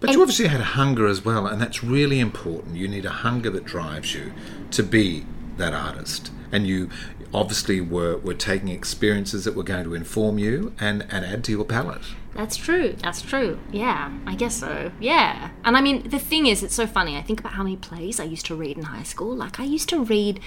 [0.00, 2.76] But you obviously had a hunger as well, and that's really important.
[2.76, 4.32] You need a hunger that drives you
[4.72, 5.24] to be
[5.56, 6.30] that artist.
[6.52, 6.90] And you
[7.32, 11.52] obviously were, were taking experiences that were going to inform you and, and add to
[11.52, 12.02] your palette.
[12.34, 12.94] That's true.
[13.02, 13.58] That's true.
[13.72, 14.92] Yeah, I guess so.
[15.00, 15.50] Yeah.
[15.64, 17.16] And I mean, the thing is, it's so funny.
[17.16, 19.34] I think about how many plays I used to read in high school.
[19.34, 20.40] Like, I used to read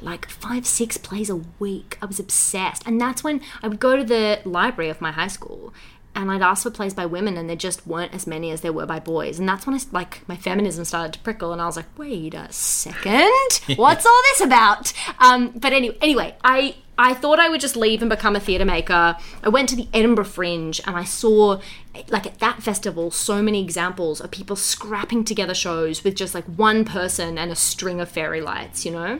[0.00, 1.98] like five, six plays a week.
[2.00, 2.86] I was obsessed.
[2.86, 5.74] And that's when I would go to the library of my high school
[6.14, 8.72] and I'd ask for plays by women, and there just weren't as many as there
[8.72, 9.38] were by boys.
[9.38, 12.34] And that's when I, like, my feminism started to prickle, and I was like, wait
[12.34, 14.92] a second, what's all this about?
[15.18, 18.64] Um, but anyway, anyway, I I thought I would just leave and become a theatre
[18.64, 19.16] maker.
[19.42, 21.60] I went to the Edinburgh Fringe and I saw,
[22.08, 26.44] like at that festival, so many examples of people scrapping together shows with just like
[26.44, 29.18] one person and a string of fairy lights, you know?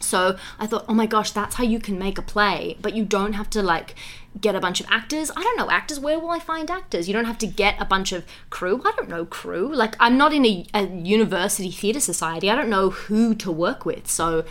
[0.00, 3.04] So I thought, oh my gosh, that's how you can make a play, but you
[3.04, 3.94] don't have to like
[4.40, 5.30] get a bunch of actors.
[5.36, 6.00] I don't know actors.
[6.00, 7.08] Where will I find actors?
[7.08, 8.80] You don't have to get a bunch of crew.
[8.84, 9.74] I don't know crew.
[9.74, 12.50] Like I'm not in a, a university theatre society.
[12.50, 14.08] I don't know who to work with.
[14.08, 14.44] So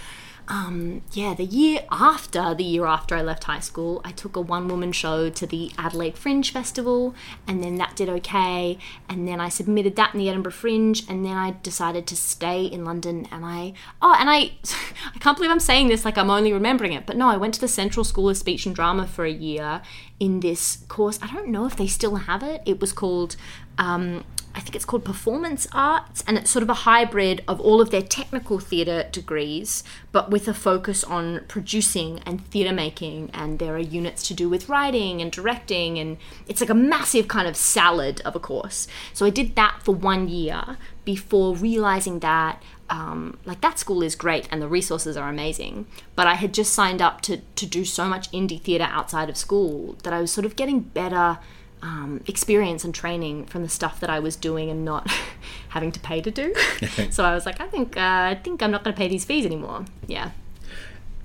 [0.49, 4.41] um, yeah, the year after, the year after I left high school, I took a
[4.41, 7.13] one woman show to the Adelaide Fringe Festival,
[7.47, 8.79] and then that did okay.
[9.07, 12.65] And then I submitted that in the Edinburgh Fringe, and then I decided to stay
[12.65, 13.27] in London.
[13.31, 14.53] And I, oh, and I,
[15.15, 17.53] I can't believe I'm saying this like I'm only remembering it, but no, I went
[17.53, 19.83] to the Central School of Speech and Drama for a year
[20.19, 21.19] in this course.
[21.21, 22.63] I don't know if they still have it.
[22.65, 23.35] It was called
[23.77, 24.23] um,
[24.59, 27.91] I think it's called Performance Arts, and it's sort of a hybrid of all of
[27.91, 33.29] their technical theatre degrees, but with a focus on producing and theatre making.
[33.33, 37.29] And there are units to do with writing and directing, and it's like a massive
[37.29, 38.89] kind of salad of a course.
[39.13, 42.61] So I did that for one year before realizing that.
[42.89, 46.73] Um, like that school is great and the resources are amazing, but I had just
[46.73, 50.31] signed up to to do so much indie theatre outside of school that I was
[50.31, 51.37] sort of getting better
[51.81, 55.09] um, experience and training from the stuff that I was doing and not
[55.69, 56.53] having to pay to do.
[57.09, 59.25] so I was like, I think uh, I think I'm not going to pay these
[59.25, 59.85] fees anymore.
[60.07, 60.31] Yeah.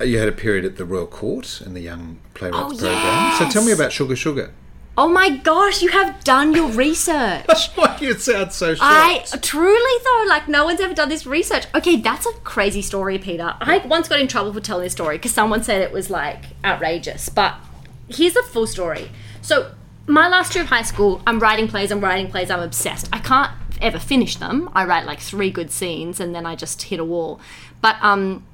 [0.00, 3.38] Uh, you had a period at the Royal Court in the Young Playwrights Oh, program.
[3.38, 4.52] So tell me about Sugar Sugar.
[4.96, 7.46] Oh my gosh, you have done your research.
[7.74, 9.34] Why you sound so shocked?
[9.34, 11.66] I truly though, like no one's ever done this research.
[11.74, 13.56] Okay, that's a crazy story, Peter.
[13.60, 16.44] I once got in trouble for telling this story because someone said it was like
[16.64, 17.28] outrageous.
[17.28, 17.56] But
[18.08, 19.10] here's the full story.
[19.42, 19.72] So
[20.06, 23.08] my last year of high school, I'm writing plays, I'm writing plays, I'm obsessed.
[23.12, 24.70] I can't ever finish them.
[24.74, 27.40] I write like three good scenes and then I just hit a wall.
[27.80, 28.44] But um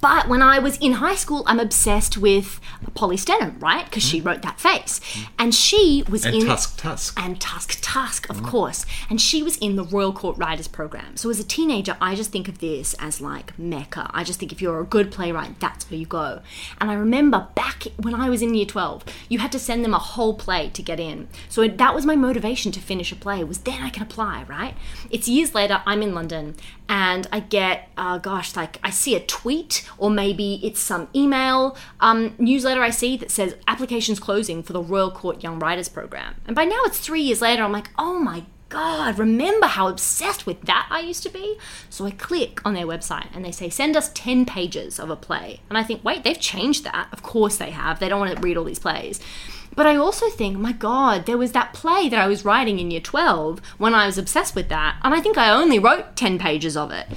[0.00, 2.60] but when I was in high school, I'm obsessed with
[2.94, 3.84] Polly Stenham, right?
[3.84, 5.00] Because she wrote that face,
[5.38, 7.20] and she was and in Tusk Tusk.
[7.20, 8.86] and Tusk Tusk, of course.
[9.10, 11.16] And she was in the Royal Court Writers Program.
[11.16, 14.10] So as a teenager, I just think of this as like Mecca.
[14.12, 16.40] I just think if you're a good playwright, that's where you go.
[16.80, 19.94] And I remember back when I was in year 12, you had to send them
[19.94, 21.28] a whole play to get in.
[21.48, 24.74] So that was my motivation to finish a play, was then I can apply, right?
[25.10, 26.56] It's years later, I'm in London,
[26.88, 31.76] and I get, uh, gosh, like I see a tweet, or maybe it's some email
[32.00, 36.34] um, newsletter I see that says applications closing for the Royal Court Young Writers Program.
[36.46, 40.46] And by now it's three years later, I'm like, oh my God, remember how obsessed
[40.46, 41.58] with that I used to be?
[41.90, 45.16] So I click on their website and they say, send us 10 pages of a
[45.16, 45.60] play.
[45.68, 47.08] And I think, wait, they've changed that.
[47.12, 48.00] Of course they have.
[48.00, 49.20] They don't want to read all these plays.
[49.74, 52.90] But I also think, my God, there was that play that I was writing in
[52.90, 54.98] year 12 when I was obsessed with that.
[55.02, 57.08] And I think I only wrote 10 pages of it.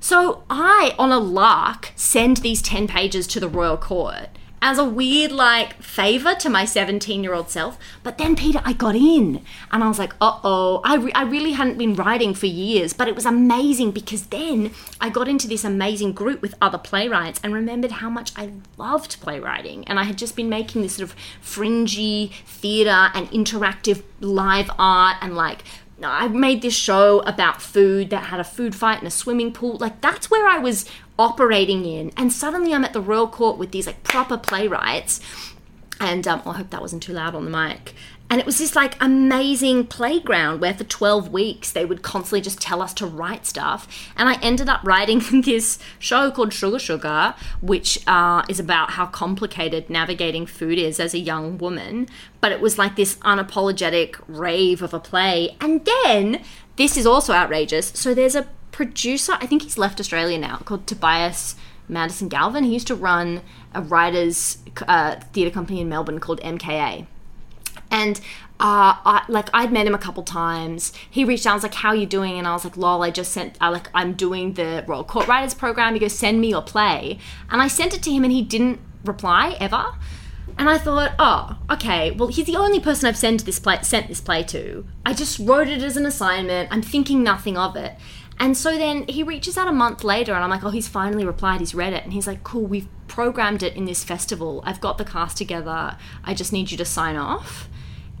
[0.00, 4.28] So I, on a lark, send these 10 pages to the Royal Court
[4.60, 7.78] as a weird, like, favor to my 17 year old self.
[8.02, 10.80] But then, Peter, I got in and I was like, uh oh.
[10.84, 14.72] I, re- I really hadn't been writing for years, but it was amazing because then
[15.00, 19.20] I got into this amazing group with other playwrights and remembered how much I loved
[19.20, 19.86] playwriting.
[19.86, 25.16] And I had just been making this sort of fringy theatre and interactive live art
[25.20, 25.62] and like
[26.02, 29.76] I made this show about food that had a food fight in a swimming pool.
[29.78, 30.84] Like that's where I was
[31.18, 35.20] operating in, and suddenly I'm at the Royal Court with these like proper playwrights.
[36.00, 37.94] And um, oh, I hope that wasn't too loud on the mic.
[38.30, 42.60] And it was this like amazing playground where for 12 weeks they would constantly just
[42.60, 43.88] tell us to write stuff.
[44.16, 49.06] And I ended up writing this show called Sugar Sugar, which uh, is about how
[49.06, 52.06] complicated navigating food is as a young woman.
[52.40, 55.56] But it was like this unapologetic rave of a play.
[55.60, 56.42] And then,
[56.76, 57.92] this is also outrageous.
[57.94, 61.56] So there's a producer, I think he's left Australia now, called Tobias
[61.88, 62.64] Manderson-Galvin.
[62.64, 63.40] He used to run
[63.74, 67.06] a writers' uh, theatre company in Melbourne called MKA
[67.90, 68.18] and
[68.60, 70.92] uh, I, like I'd met him a couple times.
[71.08, 73.10] He reached out, I was like, "How you doing?" And I was like, "Lol, I
[73.10, 73.56] just sent.
[73.60, 77.18] I like I'm doing the Royal Court Writers Program." He goes, "Send me your play,"
[77.50, 79.94] and I sent it to him, and he didn't reply ever.
[80.58, 82.10] And I thought, oh, okay.
[82.10, 84.84] Well, he's the only person I've sent this play sent this play to.
[85.06, 86.70] I just wrote it as an assignment.
[86.72, 87.94] I'm thinking nothing of it.
[88.40, 91.24] And so then he reaches out a month later, and I'm like, oh, he's finally
[91.24, 91.60] replied.
[91.60, 92.66] He's read it, and he's like, cool.
[92.66, 94.62] We've programmed it in this festival.
[94.64, 95.96] I've got the cast together.
[96.24, 97.68] I just need you to sign off.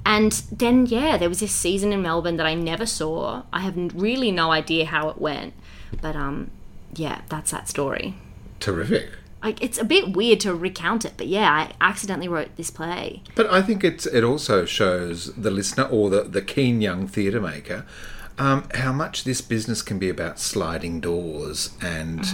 [0.08, 3.42] And then, yeah, there was this season in Melbourne that I never saw.
[3.52, 5.52] I have really no idea how it went.
[6.00, 6.50] But, um,
[6.94, 8.14] yeah, that's that story.
[8.58, 9.10] Terrific.
[9.44, 13.22] Like, it's a bit weird to recount it, but yeah, I accidentally wrote this play.
[13.34, 17.40] But I think it's it also shows the listener or the, the keen young theatre
[17.40, 17.84] maker
[18.38, 22.24] um, how much this business can be about sliding doors and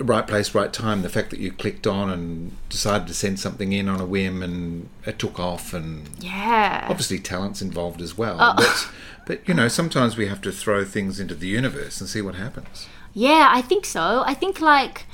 [0.00, 1.02] right place, right time.
[1.02, 4.42] The fact that you clicked on and decided to send something in on a whim
[4.42, 6.86] and it took off, and Yeah.
[6.88, 8.36] obviously talent's involved as well.
[8.40, 8.54] Oh.
[8.56, 8.88] But,
[9.26, 12.34] but you know, sometimes we have to throw things into the universe and see what
[12.34, 12.88] happens.
[13.12, 14.22] Yeah, I think so.
[14.26, 15.06] I think like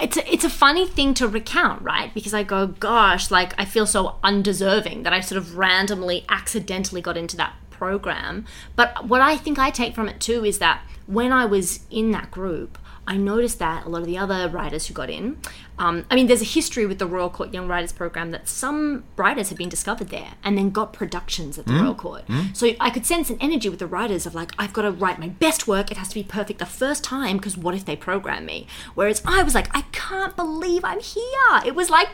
[0.00, 2.12] it's a, it's a funny thing to recount, right?
[2.14, 7.00] Because I go, gosh, like I feel so undeserving that I sort of randomly, accidentally
[7.00, 8.44] got into that program.
[8.76, 12.12] But what I think I take from it too is that when I was in
[12.12, 15.38] that group, I noticed that a lot of the other writers who got in,
[15.78, 19.02] um, I mean, there's a history with the Royal Court Young Writers Program that some
[19.16, 22.24] writers have been discovered there and then got productions at the Royal Court.
[22.52, 25.18] So I could sense an energy with the writers of like, I've got to write
[25.18, 25.90] my best work.
[25.90, 28.66] It has to be perfect the first time because what if they program me?
[28.94, 31.62] Whereas I was like, I can't believe I'm here.
[31.66, 32.08] It was like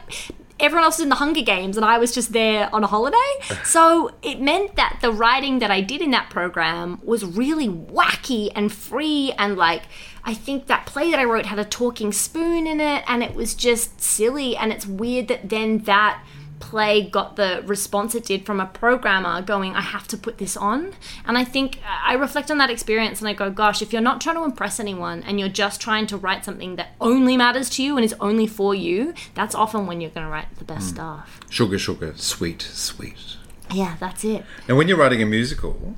[0.60, 3.16] everyone else was in the Hunger Games and I was just there on a holiday.
[3.64, 8.50] So it meant that the writing that I did in that program was really wacky
[8.54, 9.82] and free and like
[10.28, 13.34] I think that play that I wrote had a talking spoon in it and it
[13.34, 16.22] was just silly and it's weird that then that
[16.60, 20.54] play got the response it did from a programmer going I have to put this
[20.54, 20.92] on.
[21.24, 24.20] And I think I reflect on that experience and I go gosh if you're not
[24.20, 27.82] trying to impress anyone and you're just trying to write something that only matters to
[27.82, 30.88] you and is only for you that's often when you're going to write the best
[30.88, 30.94] mm.
[30.96, 31.40] stuff.
[31.48, 33.38] Sugar, sugar, sweet, sweet.
[33.72, 34.44] yeah that's it.
[34.68, 35.96] Now, when you're writing a musical,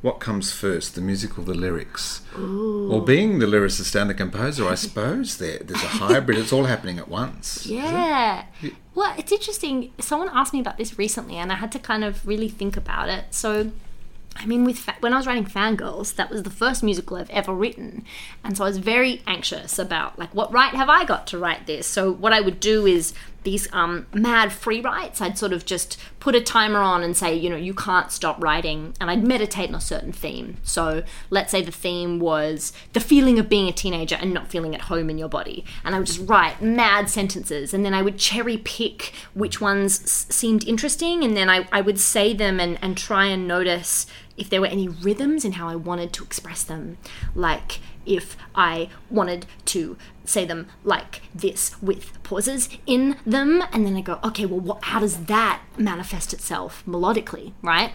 [0.00, 2.20] what comes first, the music or the lyrics?
[2.36, 6.38] Or being the lyricist and the composer, I suppose there, there's a hybrid.
[6.38, 7.66] it's all happening at once.
[7.66, 8.44] Yeah.
[8.94, 9.92] Well, it's interesting.
[9.98, 13.08] Someone asked me about this recently, and I had to kind of really think about
[13.08, 13.26] it.
[13.30, 13.72] So,
[14.36, 17.30] I mean, with fa- when I was writing Fangirls, that was the first musical I've
[17.30, 18.04] ever written,
[18.44, 21.66] and so I was very anxious about like, what right have I got to write
[21.66, 21.88] this?
[21.88, 23.14] So, what I would do is
[23.48, 25.22] these um, mad free writes.
[25.22, 28.42] I'd sort of just put a timer on and say, you know, you can't stop
[28.42, 30.58] writing, and I'd meditate on a certain theme.
[30.62, 34.74] So, let's say the theme was the feeling of being a teenager and not feeling
[34.74, 38.02] at home in your body, and I would just write mad sentences, and then I
[38.02, 42.60] would cherry pick which ones s- seemed interesting, and then I, I would say them
[42.60, 46.24] and, and try and notice if there were any rhythms in how I wanted to
[46.24, 46.98] express them.
[47.34, 53.96] Like if I wanted to say them like this with pauses in them, and then
[53.96, 57.92] I go, okay, well, what, how does that manifest itself melodically, right?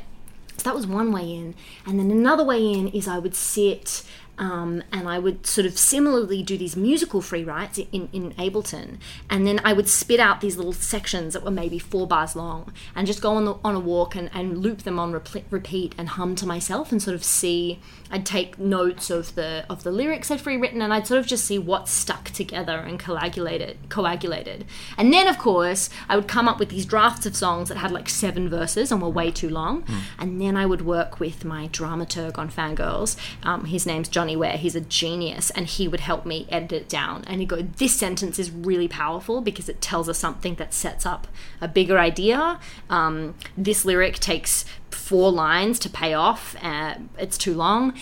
[0.58, 1.56] So that was one way in.
[1.86, 4.04] And then another way in is I would sit
[4.38, 8.98] um, and I would sort of similarly do these musical free writes in, in Ableton.
[9.30, 12.74] And then I would spit out these little sections that were maybe four bars long
[12.96, 16.10] and just go on, the, on a walk and, and loop them on repeat and
[16.10, 17.80] hum to myself and sort of see.
[18.14, 21.26] I'd take notes of the of the lyrics I'd free written and I'd sort of
[21.26, 24.66] just see what stuck together and coagulated coagulated.
[24.98, 27.92] And then of course I would come up with these drafts of songs that had
[27.92, 29.84] like seven verses and were way too long.
[30.20, 33.18] And then I would work with my dramaturg on Fangirls.
[33.42, 34.58] Um, his name's Johnny Ware.
[34.58, 37.24] He's a genius, and he would help me edit it down.
[37.26, 41.06] And he'd go, "This sentence is really powerful because it tells us something that sets
[41.06, 41.28] up
[41.60, 42.60] a bigger idea.
[42.90, 46.56] Um, this lyric takes four lines to pay off.
[46.62, 47.94] Uh, it's too long."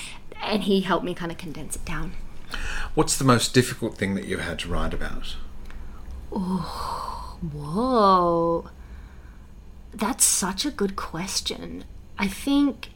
[0.44, 2.14] And he helped me kind of condense it down.
[2.96, 5.36] What's the most difficult thing that you've had to write about?
[6.32, 8.70] Oh, whoa.
[9.94, 11.84] That's such a good question.
[12.18, 12.90] I think,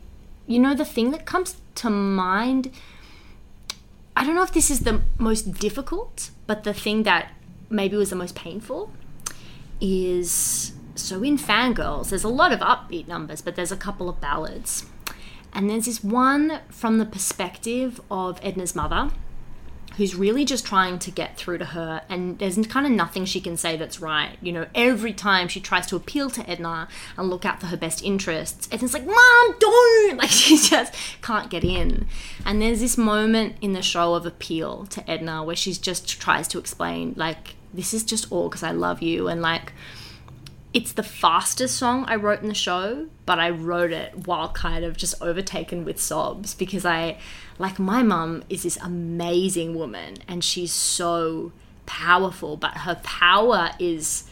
[0.47, 2.71] you know, the thing that comes to mind,
[4.15, 7.31] I don't know if this is the most difficult, but the thing that
[7.69, 8.91] maybe was the most painful
[9.81, 14.21] is so in Fangirls, there's a lot of upbeat numbers, but there's a couple of
[14.21, 14.85] ballads.
[15.53, 19.11] And there's this one from the perspective of Edna's mother,
[19.97, 23.39] who's really just trying to get through to her and there's kind of nothing she
[23.39, 24.37] can say that's right.
[24.41, 26.87] You know every time she tries to appeal to edna
[27.17, 30.17] and look out for her best interests edna's like mom don't!
[30.25, 32.07] Like she just can't get in.
[32.45, 36.47] And there's this moment in the show of appeal to edna where she's just tries
[36.49, 39.73] to explain like this is just all because i love you and like
[40.75, 44.83] it's the fastest song I wrote in the show, but I wrote it while kind
[44.83, 47.17] of just overtaken with sobs because I,
[47.57, 51.53] like, my mum is this amazing woman and she's so
[51.85, 54.25] powerful, but her power is,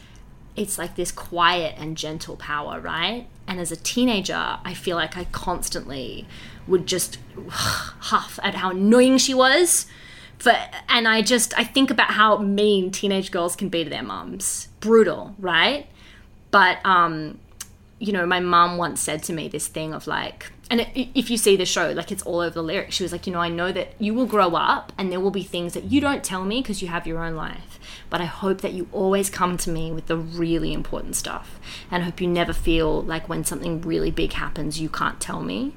[0.54, 3.26] it's like this quiet and gentle power, right?
[3.48, 6.26] And as a teenager, I feel like I constantly
[6.66, 7.16] would just
[7.48, 9.86] huff at how annoying she was.
[10.36, 10.52] For,
[10.90, 14.68] and I just, I think about how mean teenage girls can be to their mums.
[14.80, 15.86] Brutal, right?
[16.54, 17.36] But um
[17.98, 21.28] you know my mum once said to me this thing of like and it, if
[21.28, 23.40] you see the show like it's all over the lyrics she was like you know
[23.40, 26.22] i know that you will grow up and there will be things that you don't
[26.22, 29.56] tell me because you have your own life but i hope that you always come
[29.56, 31.58] to me with the really important stuff
[31.90, 35.42] and i hope you never feel like when something really big happens you can't tell
[35.42, 35.74] me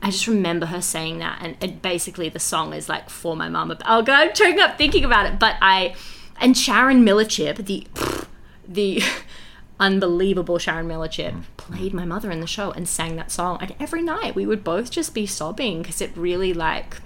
[0.00, 3.48] I just remember her saying that, and it, basically the song is like for my
[3.48, 3.76] mum.
[3.84, 5.40] Oh god, I'm choking up thinking about it.
[5.40, 5.96] But I,
[6.40, 7.84] and Sharon Millerchip, the
[8.68, 9.02] the
[9.80, 13.58] unbelievable Sharon Millerchip played my mother in the show and sang that song.
[13.60, 16.98] And every night we would both just be sobbing because it really like,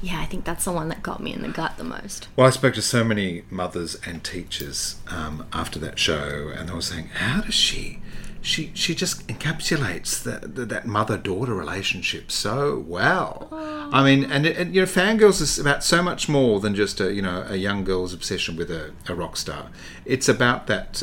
[0.00, 2.28] yeah, I think that's the one that got me in the gut the most.
[2.36, 6.72] Well, I spoke to so many mothers and teachers um, after that show, and they
[6.72, 8.00] were saying, "How does she?
[8.40, 13.48] she she just encapsulates that that mother daughter relationship so well.
[13.92, 17.12] I mean, and, and you know, fangirls is about so much more than just a
[17.12, 19.70] you know a young girl's obsession with a, a rock star.
[20.04, 21.02] It's about that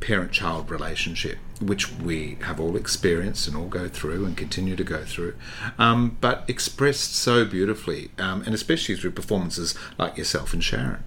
[0.00, 4.84] parent child relationship, which we have all experienced and all go through and continue to
[4.84, 5.34] go through,
[5.78, 11.02] um, but expressed so beautifully, um, and especially through performances like yourself and Sharon.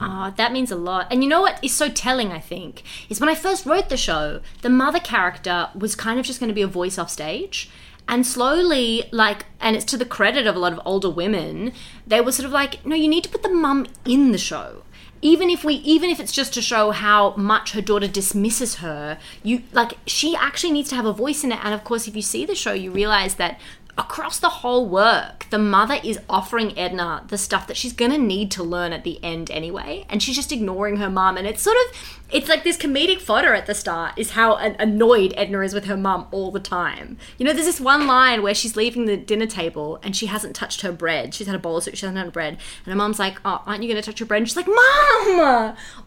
[0.00, 1.08] Oh, that means a lot.
[1.10, 3.96] And you know what is so telling, I think, is when I first wrote the
[3.96, 7.68] show, the mother character was kind of just going to be a voice off stage.
[8.06, 11.72] And slowly, like, and it's to the credit of a lot of older women,
[12.06, 14.82] they were sort of like, no, you need to put the mum in the show
[15.20, 19.18] even if we even if it's just to show how much her daughter dismisses her
[19.42, 21.58] you like she actually needs to have a voice in it.
[21.64, 23.58] And of course if you see the show you realize that
[23.98, 28.50] across the whole work, the mother is offering Edna the stuff that she's gonna need
[28.52, 31.36] to learn at the end anyway, and she's just ignoring her mum.
[31.36, 35.34] And it's sort of, it's like this comedic fodder at the start is how annoyed
[35.36, 37.18] Edna is with her mum all the time.
[37.38, 40.54] You know, there's this one line where she's leaving the dinner table and she hasn't
[40.54, 41.34] touched her bread.
[41.34, 43.62] She's had a bowl of soup, she hasn't had bread, and her mum's like, "Oh,
[43.66, 44.76] aren't you gonna touch your bread?" And she's like, "Mom,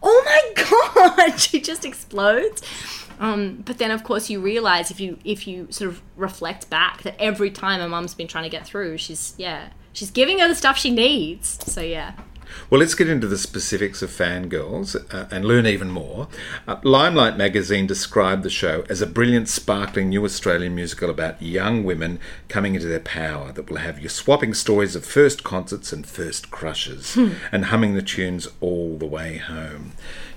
[0.02, 2.62] oh my god!" she just explodes.
[3.20, 7.02] Um, but then, of course, you realize if you if you sort of reflect back
[7.02, 10.48] that every time a mum's been trying to get through, she's yeah, she's giving her
[10.48, 11.58] the stuff she needs.
[11.72, 12.14] So yeah.
[12.70, 16.28] Well, let's get into the specifics of Fangirls uh, and learn even more.
[16.66, 21.84] Uh, Limelight magazine described the show as a brilliant, sparkling new Australian musical about young
[21.84, 26.06] women coming into their power that will have you swapping stories of first concerts and
[26.06, 27.30] first crushes hmm.
[27.50, 29.92] and humming the tunes all the way home.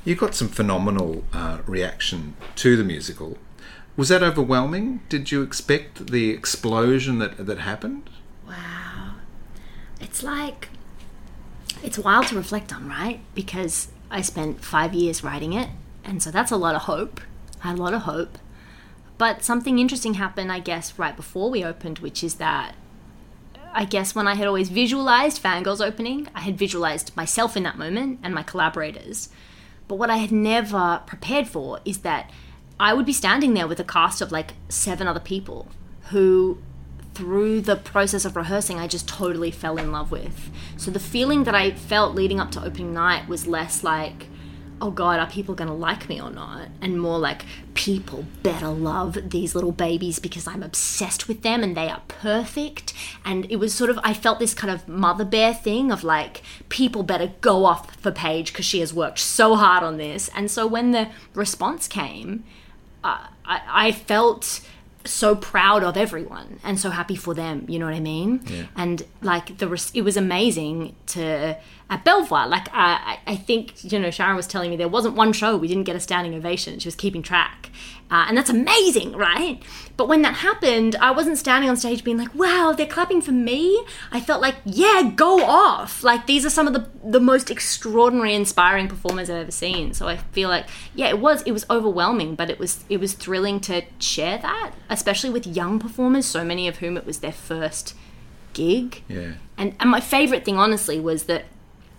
[0.05, 3.39] You got some phenomenal uh, reaction to the musical.
[3.97, 5.01] Was that overwhelming?
[5.09, 8.11] Did you expect the explosion that that happened?
[8.47, 9.15] Wow,
[9.99, 10.69] it's like
[11.81, 13.21] it's wild to reflect on, right?
[13.33, 15.69] Because I spent five years writing it,
[16.03, 17.19] and so that's a lot of hope.
[17.63, 18.37] I had a lot of hope,
[19.17, 22.75] but something interesting happened, I guess, right before we opened, which is that
[23.73, 27.77] I guess when I had always visualized Fangirls opening, I had visualized myself in that
[27.77, 29.29] moment and my collaborators.
[29.87, 32.31] But what I had never prepared for is that
[32.79, 35.67] I would be standing there with a cast of like seven other people
[36.09, 36.59] who
[37.13, 40.51] through the process of rehearsing, I just totally fell in love with.
[40.75, 44.27] So the feeling that I felt leading up to opening night was less like,
[44.81, 46.67] oh god, are people going to like me or not?
[46.81, 51.75] And more like, people better love these little babies because I'm obsessed with them and
[51.75, 52.93] they are perfect.
[53.23, 56.41] And it was sort of, I felt this kind of mother bear thing of like,
[56.69, 60.29] people better go off for Paige because she has worked so hard on this.
[60.35, 62.43] And so when the response came,
[63.03, 64.61] uh, I, I felt
[65.05, 68.65] so proud of everyone and so happy for them you know what i mean yeah.
[68.75, 71.55] and like the res- it was amazing to
[71.89, 75.33] at belvoir like I, I think you know sharon was telling me there wasn't one
[75.33, 77.69] show we didn't get a standing ovation she was keeping track
[78.11, 79.61] uh, and that's amazing, right?
[79.97, 83.31] But when that happened, I wasn't standing on stage being like, wow, they're clapping for
[83.31, 83.83] me.
[84.11, 86.03] I felt like, yeah, go off.
[86.03, 89.95] Like, these are some of the, the most extraordinary, inspiring performers I've ever seen.
[89.95, 93.13] So I feel like, yeah, it was, it was overwhelming, but it was, it was
[93.13, 97.31] thrilling to share that, especially with young performers, so many of whom it was their
[97.31, 97.95] first
[98.53, 99.01] gig.
[99.07, 99.33] Yeah.
[99.57, 101.45] And, and my favorite thing, honestly, was that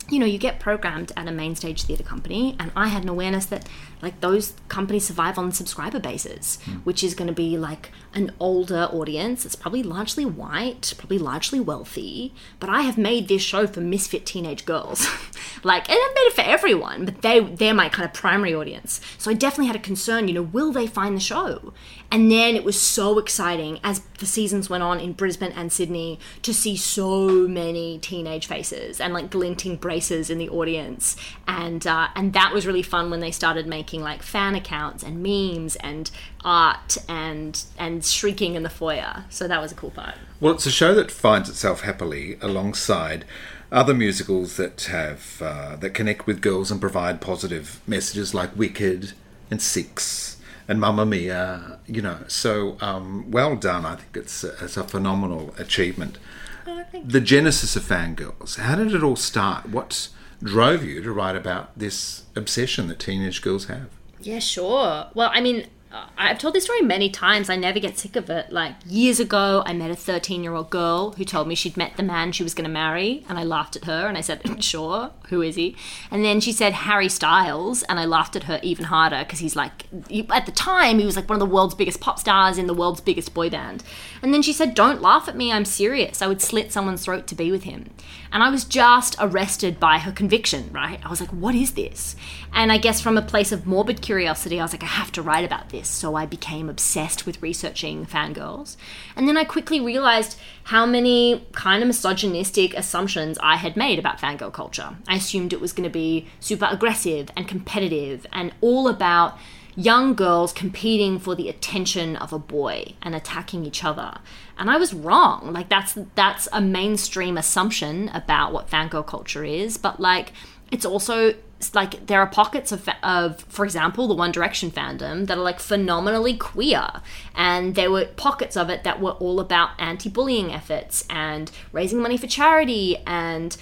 [0.08, 3.08] you know, you get programmed at a main stage theatre company, and I had an
[3.08, 3.68] awareness that
[4.02, 6.82] like those companies survive on subscriber bases, mm.
[6.84, 9.44] which is going to be like an older audience.
[9.44, 12.34] It's probably largely white, probably largely wealthy.
[12.60, 15.06] But I have made this show for misfit teenage girls,
[15.64, 17.04] like, and I've made it for everyone.
[17.04, 19.00] But they they're my kind of primary audience.
[19.18, 20.28] So I definitely had a concern.
[20.28, 21.72] You know, will they find the show?
[22.10, 26.18] And then it was so exciting as the seasons went on in Brisbane and Sydney
[26.42, 31.16] to see so many teenage faces and like glinting braces in the audience,
[31.48, 35.22] and uh, and that was really fun when they started making like fan accounts and
[35.22, 36.10] memes and
[36.44, 39.24] art and and shrieking in the foyer.
[39.28, 40.14] So that was a cool part.
[40.40, 43.24] Well, it's a show that finds itself happily alongside
[43.72, 49.12] other musicals that have uh, that connect with girls and provide positive messages like Wicked
[49.50, 50.35] and Six
[50.68, 52.18] and Mamma Mia, you know.
[52.28, 53.84] So um, well done.
[53.84, 56.18] I think it's a, it's a phenomenal achievement.
[56.66, 58.56] Oh, the genesis of Fangirls.
[58.56, 59.68] How did it all start?
[59.68, 60.08] What
[60.42, 63.88] drove you to write about this obsession that teenage girls have?
[64.20, 65.08] Yeah, sure.
[65.14, 67.48] Well, I mean, Uh, I've told this story many times.
[67.48, 68.52] I never get sick of it.
[68.52, 71.96] Like years ago, I met a 13 year old girl who told me she'd met
[71.96, 74.42] the man she was going to marry, and I laughed at her and I said,
[74.62, 75.74] "Sure, who is he?"
[76.10, 79.56] And then she said Harry Styles, and I laughed at her even harder because he's
[79.56, 79.86] like,
[80.30, 82.74] at the time, he was like one of the world's biggest pop stars in the
[82.74, 83.82] world's biggest boy band.
[84.26, 85.52] And then she said, "Don't laugh at me.
[85.52, 86.20] I'm serious.
[86.20, 87.90] I would slit someone's throat to be with him."
[88.32, 90.68] And I was just arrested by her conviction.
[90.72, 90.98] Right?
[91.04, 92.16] I was like, "What is this?"
[92.52, 95.22] And I guess from a place of morbid curiosity, I was like, "I have to
[95.22, 98.76] write about this." So I became obsessed with researching fangirls.
[99.14, 104.20] And then I quickly realized how many kind of misogynistic assumptions I had made about
[104.20, 104.96] fangirl culture.
[105.06, 109.38] I assumed it was going to be super aggressive and competitive and all about
[109.76, 114.18] young girls competing for the attention of a boy and attacking each other.
[114.58, 115.52] And I was wrong.
[115.52, 120.32] Like that's that's a mainstream assumption about what fangirl culture is, but like
[120.72, 121.34] it's also
[121.74, 125.58] like there are pockets of, of for example the one direction fandom that are like
[125.58, 126.86] phenomenally queer
[127.34, 132.18] and there were pockets of it that were all about anti-bullying efforts and raising money
[132.18, 133.56] for charity and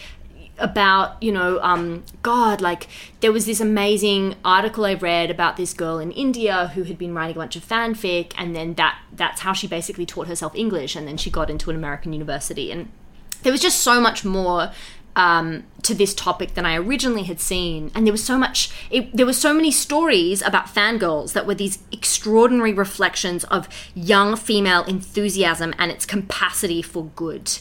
[0.59, 2.87] about you know um, god like
[3.21, 7.15] there was this amazing article i read about this girl in india who had been
[7.15, 10.95] writing a bunch of fanfic and then that that's how she basically taught herself english
[10.95, 12.89] and then she got into an american university and
[13.43, 14.71] there was just so much more
[15.17, 18.71] um, to this topic than I originally had seen, and there was so much.
[18.91, 24.37] It, there were so many stories about fangirls that were these extraordinary reflections of young
[24.37, 27.59] female enthusiasm and its capacity for good.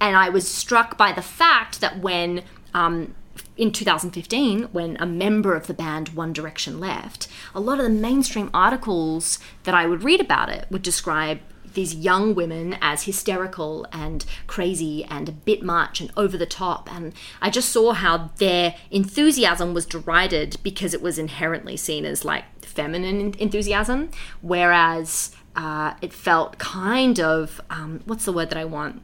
[0.00, 2.42] And I was struck by the fact that when
[2.74, 3.14] um,
[3.56, 7.90] in 2015, when a member of the band One Direction left, a lot of the
[7.90, 11.40] mainstream articles that I would read about it would describe
[11.76, 16.92] these young women as hysterical and crazy and a bit much and over the top.
[16.92, 22.24] And I just saw how their enthusiasm was derided because it was inherently seen as
[22.24, 28.64] like feminine enthusiasm, whereas uh, it felt kind of um, what's the word that I
[28.64, 29.02] want?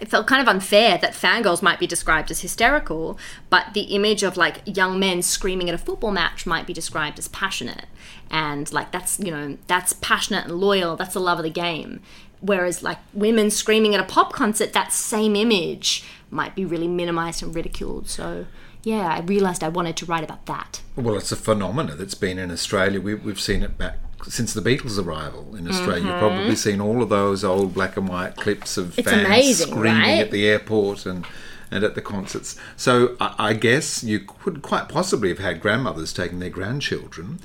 [0.00, 3.18] It felt kind of unfair that fangirls might be described as hysterical,
[3.50, 7.18] but the image of like young men screaming at a football match might be described
[7.18, 7.86] as passionate.
[8.30, 12.00] And like that's, you know, that's passionate and loyal, that's the love of the game.
[12.40, 17.42] Whereas like women screaming at a pop concert, that same image might be really minimized
[17.42, 18.08] and ridiculed.
[18.08, 18.46] So
[18.84, 20.82] yeah, I realized I wanted to write about that.
[20.96, 23.00] Well, it's a phenomenon that's been in Australia.
[23.00, 23.96] We, we've seen it back
[24.26, 26.02] since the Beatles' arrival in Australia.
[26.02, 26.08] Mm-hmm.
[26.08, 29.68] You've probably seen all of those old black and white clips of it's fans amazing,
[29.68, 30.20] screaming right?
[30.20, 31.26] at the airport and
[31.70, 32.56] and at the concerts.
[32.76, 37.40] So I, I, guess you could quite possibly have had grandmothers taking their grandchildren.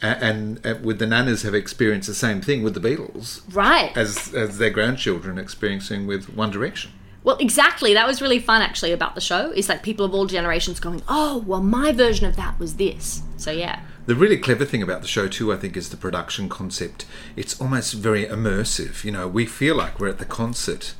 [0.00, 3.96] And, and, with the nanas have experienced the same thing with the Beatles, right?
[3.96, 6.92] As as their grandchildren experiencing with One Direction.
[7.24, 7.94] Well, exactly.
[7.94, 9.50] That was really fun actually about the show.
[9.52, 13.22] Is like people of all generations going, "Oh, well, my version of that was this."
[13.36, 13.80] So yeah.
[14.06, 17.04] The really clever thing about the show, too, I think, is the production concept.
[17.36, 19.04] It's almost very immersive.
[19.04, 20.94] You know, we feel like we're at the concert.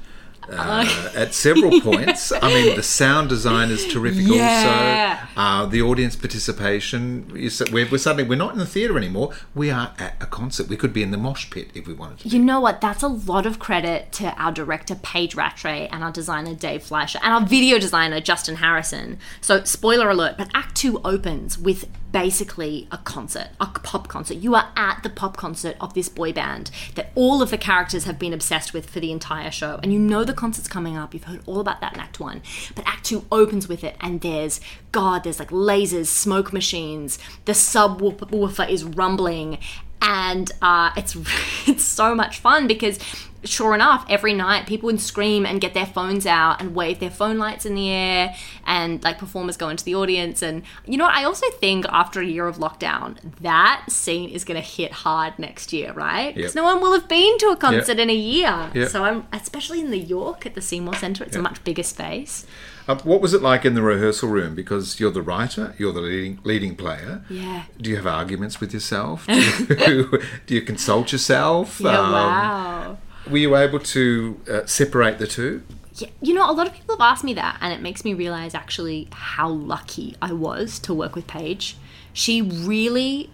[0.50, 2.32] Uh, at several points.
[2.32, 4.26] I mean, the sound design is terrific.
[4.26, 5.26] Yeah.
[5.36, 7.30] Also, uh, the audience participation.
[7.36, 9.32] Is, we're, we're, suddenly we're not in the theatre anymore.
[9.54, 10.68] We are at a concert.
[10.68, 12.28] We could be in the mosh pit if we wanted to.
[12.28, 12.80] You know what?
[12.80, 17.18] That's a lot of credit to our director Paige Rattray and our designer Dave Fleischer
[17.22, 19.18] and our video designer Justin Harrison.
[19.40, 24.38] So, spoiler alert, but Act Two opens with basically a concert, a pop concert.
[24.38, 28.04] You are at the pop concert of this boy band that all of the characters
[28.04, 29.78] have been obsessed with for the entire show.
[29.82, 31.12] And you know the concert's coming up.
[31.12, 32.42] You've heard all about that in Act One.
[32.74, 34.60] But Act Two opens with it, and there's
[34.92, 39.58] God, there's like lasers, smoke machines, the subwoofer is rumbling,
[40.02, 41.16] and uh, it's
[41.66, 42.98] it's so much fun because
[43.44, 47.10] sure enough, every night people would scream and get their phones out and wave their
[47.10, 48.34] phone lights in the air,
[48.66, 50.42] and like performers go into the audience.
[50.42, 51.14] And you know, what?
[51.14, 55.38] I also think after a year of lockdown, that scene is going to hit hard
[55.38, 56.34] next year, right?
[56.34, 56.62] Because Yep.
[56.62, 57.98] no one will have been to a concert Yep.
[57.98, 58.70] in a year.
[58.74, 58.88] Yep.
[58.90, 61.22] So I'm especially in New York at the Seymour Center.
[61.24, 62.44] It's a much bigger space.
[62.88, 64.54] Uh, what was it like in the rehearsal room?
[64.54, 67.22] Because you're the writer, you're the leading leading player.
[67.28, 67.64] Yeah.
[67.80, 69.26] Do you have arguments with yourself?
[69.26, 71.80] Do you, do you consult yourself?
[71.80, 72.98] Yeah, Um, wow.
[73.30, 75.62] Were you able to uh, separate the two?
[75.96, 78.14] Yeah, you know, a lot of people have asked me that, and it makes me
[78.14, 81.76] realize actually how lucky I was to work with Paige.
[82.14, 83.28] She really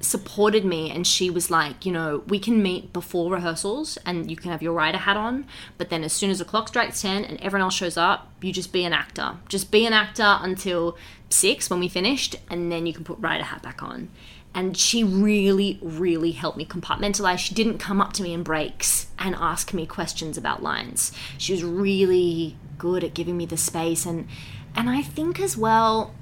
[0.00, 4.36] supported me, and she was like, you know, we can meet before rehearsals, and you
[4.36, 5.46] can have your writer hat on,
[5.76, 8.52] but then as soon as the clock strikes 10 and everyone else shows up, you
[8.52, 9.36] just be an actor.
[9.48, 10.96] Just be an actor until
[11.30, 14.08] six when we finished, and then you can put writer hat back on.
[14.54, 17.38] And she really, really helped me compartmentalize.
[17.38, 21.12] She didn't come up to me in breaks and ask me questions about lines.
[21.36, 24.26] She was really good at giving me the space and
[24.74, 26.14] and I think as well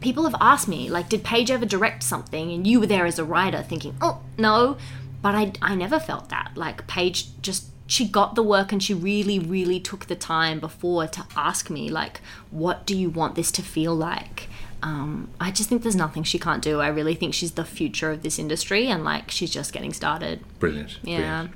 [0.00, 3.18] people have asked me like did Paige ever direct something and you were there as
[3.18, 4.76] a writer thinking, "Oh, no."
[5.20, 6.52] But I I never felt that.
[6.54, 11.06] Like Paige just she got the work and she really really took the time before
[11.06, 12.20] to ask me like
[12.50, 14.48] what do you want this to feel like
[14.82, 16.80] um, I just think there's nothing she can't do.
[16.80, 20.44] I really think she's the future of this industry, and like she's just getting started.
[20.58, 20.98] Brilliant.
[21.02, 21.16] Yeah.
[21.18, 21.50] brilliant.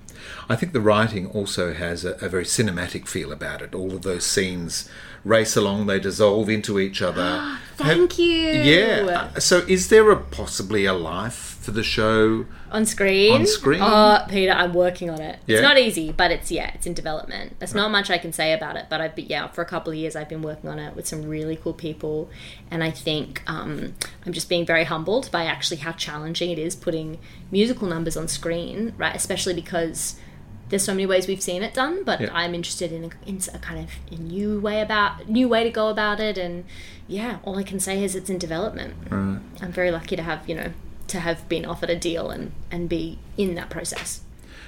[0.49, 3.75] I think the writing also has a, a very cinematic feel about it.
[3.75, 4.89] All of those scenes
[5.25, 7.59] race along, they dissolve into each other.
[7.77, 8.51] Thank you.
[8.51, 9.39] Yeah.
[9.39, 12.47] So, is there a possibly a life for the show?
[12.71, 13.33] On screen.
[13.33, 13.81] On screen?
[13.83, 15.39] Oh, Peter, I'm working on it.
[15.47, 15.57] Yeah.
[15.57, 17.59] It's not easy, but it's yeah, it's in development.
[17.59, 19.93] There's not much I can say about it, but I've been, yeah, for a couple
[19.93, 22.31] of years I've been working on it with some really cool people,
[22.71, 23.95] and I think um,
[24.25, 27.19] I'm just being very humbled by actually how challenging it is putting
[27.51, 29.15] musical numbers on screen, right?
[29.15, 30.12] Especially because
[30.73, 32.31] there's so many ways we've seen it done, but Yeah.
[32.33, 35.71] I'm interested in a, in a kind of a new way about new way to
[35.71, 36.65] go about it, and
[37.07, 38.95] yeah, all I can say is it's in development.
[39.11, 39.39] Right.
[39.61, 40.73] I'm very lucky to have you know
[41.09, 44.22] to have been offered a deal and and be in that process.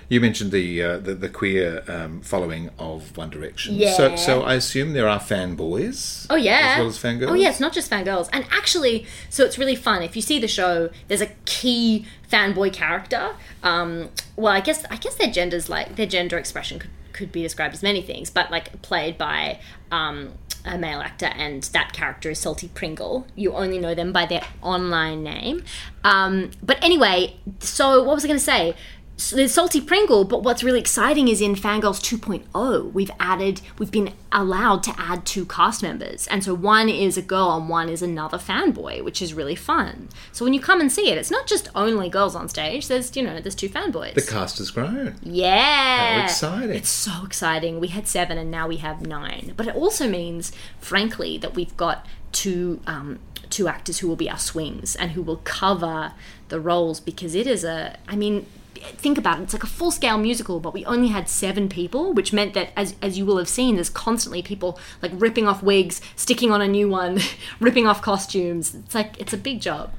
[0.09, 3.74] You mentioned the uh, the, the queer um, following of One Direction.
[3.74, 3.94] Yeah.
[3.94, 6.26] So, so I assume there are fanboys.
[6.30, 7.30] Oh yeah, As well as fangirls.
[7.30, 8.28] Oh yeah, it's not just fangirls.
[8.32, 10.02] And actually, so it's really fun.
[10.02, 13.34] If you see the show, there's a key fanboy character.
[13.62, 17.42] Um, well, I guess I guess their gender's like their gender expression could could be
[17.42, 20.32] described as many things, but like played by um,
[20.66, 23.26] a male actor, and that character is Salty Pringle.
[23.34, 25.64] You only know them by their online name.
[26.02, 28.74] Um, but anyway, so what was I going to say?
[29.17, 34.12] There's Salty Pringle, but what's really exciting is in Fangirls 2.0, we've added, we've been
[34.33, 36.27] allowed to add two cast members.
[36.27, 40.09] And so one is a girl and one is another fanboy, which is really fun.
[40.33, 43.15] So when you come and see it, it's not just only girls on stage, there's,
[43.17, 44.15] you know, there's two fanboys.
[44.15, 45.15] The cast has grown.
[45.23, 46.19] Yeah.
[46.19, 46.77] How exciting.
[46.77, 47.79] It's so exciting.
[47.79, 49.55] We had seven and now we have nine.
[49.57, 50.51] But it also means,
[50.81, 55.23] frankly, that we've got two um, two actors who will be our swings and who
[55.23, 56.12] will cover
[56.49, 58.47] the roles because it is a I mean
[58.79, 62.12] think about it it's like a full scale musical but we only had seven people
[62.12, 65.62] which meant that as, as you will have seen there's constantly people like ripping off
[65.62, 67.18] wigs sticking on a new one
[67.61, 69.93] ripping off costumes it's like it's a big job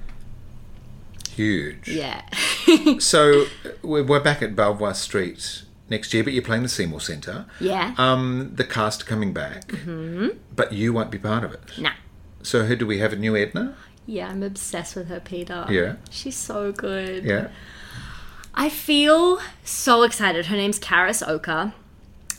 [1.35, 1.87] Huge.
[1.89, 2.21] yeah
[2.99, 3.45] So
[3.81, 7.45] we're, back at Belvoir Street next year, but you're playing the Seymour Centre.
[7.59, 10.29] yeah Um, the cast are coming back, mm-hmm.
[10.55, 11.59] but you won't be part of it.
[11.77, 11.91] nah
[12.41, 13.11] So who do we have?
[13.13, 13.75] A new Edna?
[14.07, 15.95] yeah i'm obsessed with her peter Yeah.
[16.11, 17.47] she's so good Yeah.
[18.55, 20.45] I feel so excited.
[20.45, 21.73] Her name's Karis Oka.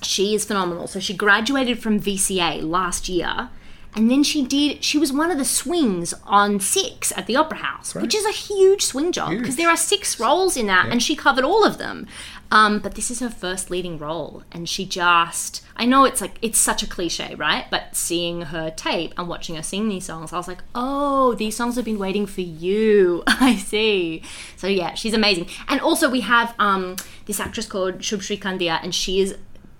[0.02, 0.86] She is phenomenal.
[0.86, 3.50] So she graduated from VCA last year.
[3.94, 7.58] And then she did, she was one of the swings on Six at the Opera
[7.58, 11.02] House, which is a huge swing job because there are six roles in that and
[11.02, 12.06] she covered all of them.
[12.50, 14.42] Um, but this is her first leading role.
[14.52, 17.66] And she just, I know it's like, it's such a cliche, right?
[17.70, 21.56] But seeing her tape and watching her sing these songs, I was like, oh, these
[21.56, 23.22] songs have been waiting for you.
[23.26, 24.22] I see.
[24.56, 25.48] So yeah, she's amazing.
[25.68, 29.36] And also we have um, this actress called Shubshri Kandiah, and she is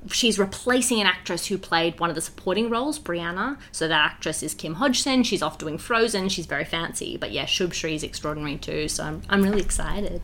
[0.08, 3.58] she's replacing an actress who played one of the supporting roles, Brianna.
[3.72, 5.22] So that actress is Kim Hodgson.
[5.24, 6.28] She's off doing Frozen.
[6.28, 7.16] She's very fancy.
[7.16, 8.88] But yeah, Shubshri is extraordinary too.
[8.88, 10.22] So I'm, I'm really excited.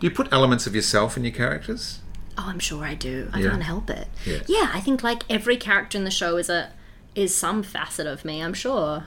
[0.00, 2.00] Do you put elements of yourself in your characters?
[2.36, 3.28] Oh, I'm sure I do.
[3.32, 3.50] I Yeah.
[3.50, 4.06] can't help it.
[4.46, 4.70] Yeah.
[4.72, 6.70] I think like every character in the show is a
[7.14, 8.40] is some facet of me.
[8.42, 9.04] I'm sure.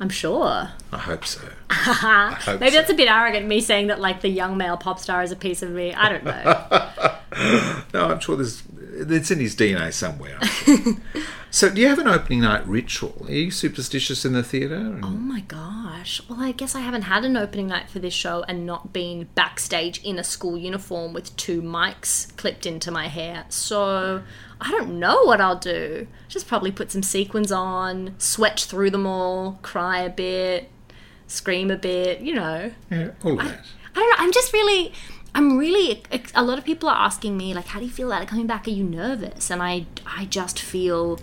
[0.00, 0.70] I'm sure.
[0.92, 1.40] I hope so.
[1.70, 2.78] I hope Maybe so.
[2.78, 5.36] that's a bit arrogant, me saying that like the young male pop star is a
[5.36, 5.92] piece of me.
[5.94, 6.82] I don't know.
[7.92, 8.62] No, I'm sure there's
[8.98, 10.38] it's in his DNA somewhere.
[11.56, 13.24] So, do you have an opening night ritual?
[13.26, 15.00] Are you superstitious in the theatre?
[15.02, 16.20] Oh my gosh.
[16.28, 19.28] Well, I guess I haven't had an opening night for this show and not been
[19.34, 23.46] backstage in a school uniform with two mics clipped into my hair.
[23.48, 24.22] So
[24.60, 26.08] I don't know what I'll do.
[26.28, 30.68] Just probably put some sequins on, sweat through them all, cry a bit,
[31.26, 32.70] scream a bit, you know.
[32.90, 33.64] Yeah, all of that.
[33.94, 34.16] I don't know.
[34.18, 34.92] I'm just really,
[35.36, 36.02] I'm really.
[36.34, 38.46] A lot of people are asking me like, "How do you feel about it coming
[38.46, 38.66] back?
[38.66, 41.20] Are you nervous?" And I, I just feel,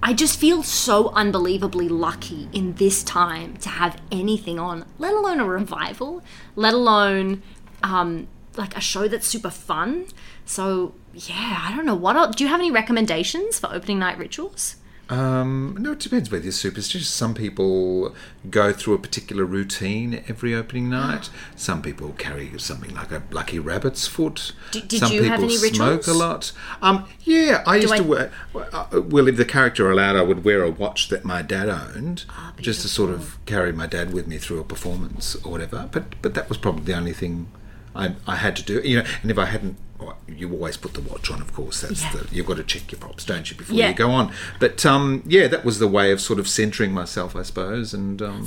[0.00, 5.40] I just feel so unbelievably lucky in this time to have anything on, let alone
[5.40, 6.22] a revival,
[6.54, 7.42] let alone,
[7.82, 10.06] um, like a show that's super fun.
[10.44, 12.14] So yeah, I don't know what.
[12.14, 14.76] Else, do you have any recommendations for opening night rituals?
[15.10, 17.08] Um, no, it depends whether you're superstitious.
[17.08, 18.14] Some people
[18.48, 21.28] go through a particular routine every opening night.
[21.56, 24.52] Some people carry something like a lucky rabbit's foot.
[24.70, 26.08] D- did Some you people have any smoke rituals?
[26.08, 26.52] a lot.
[26.80, 28.32] Um, yeah, I used I- to wear.
[28.54, 32.24] uh, Well, if the character allowed, I would wear a watch that my dad owned,
[32.30, 35.88] Ah, just to sort of carry my dad with me through a performance or whatever.
[35.90, 37.48] But but that was probably the only thing
[37.94, 38.78] I, I had to do.
[38.78, 39.76] it, You know, and if I hadn't.
[39.98, 41.80] well, You always put the watch on, of course.
[41.82, 42.12] That's Yeah.
[42.12, 43.88] the you've got to check your props, don't you, before Yeah.
[43.88, 44.32] you go on.
[44.58, 47.92] But um, yeah, that was the way of sort of centering myself, I suppose.
[47.92, 48.46] And um,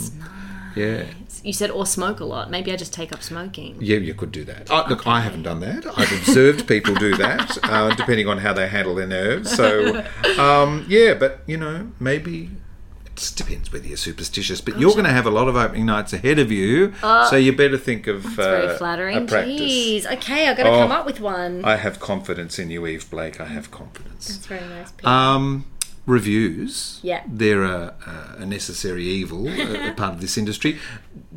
[0.75, 1.03] yeah,
[1.43, 2.49] You said or smoke a lot.
[2.49, 3.75] Maybe I just take up smoking.
[3.79, 4.71] yeah, you could do that.
[4.71, 5.85] Uh, look, I haven't done that.
[5.97, 9.51] I've observed people do that, uh, depending on how they handle their nerves.
[9.53, 10.03] So
[10.39, 12.49] um, yeah, but you know, maybe
[13.16, 16.14] it depends whether you're superstitious, but you're going to have a lot of opening nights
[16.14, 19.28] ahead of you, so you better think of It's uh, very flattering.
[19.28, 20.05] Jeez.
[20.14, 20.80] Okay, I've got to Oh.
[20.80, 21.64] come up with one.
[21.64, 23.39] I have confidence in you, Eve Blake.
[23.39, 24.28] I have confidence.
[24.28, 24.91] That's very nice.
[25.03, 25.66] Um,
[26.05, 26.99] reviews.
[27.01, 27.24] Yeah.
[27.28, 27.93] They're a,
[28.39, 30.78] a necessary evil, a, a part of this industry.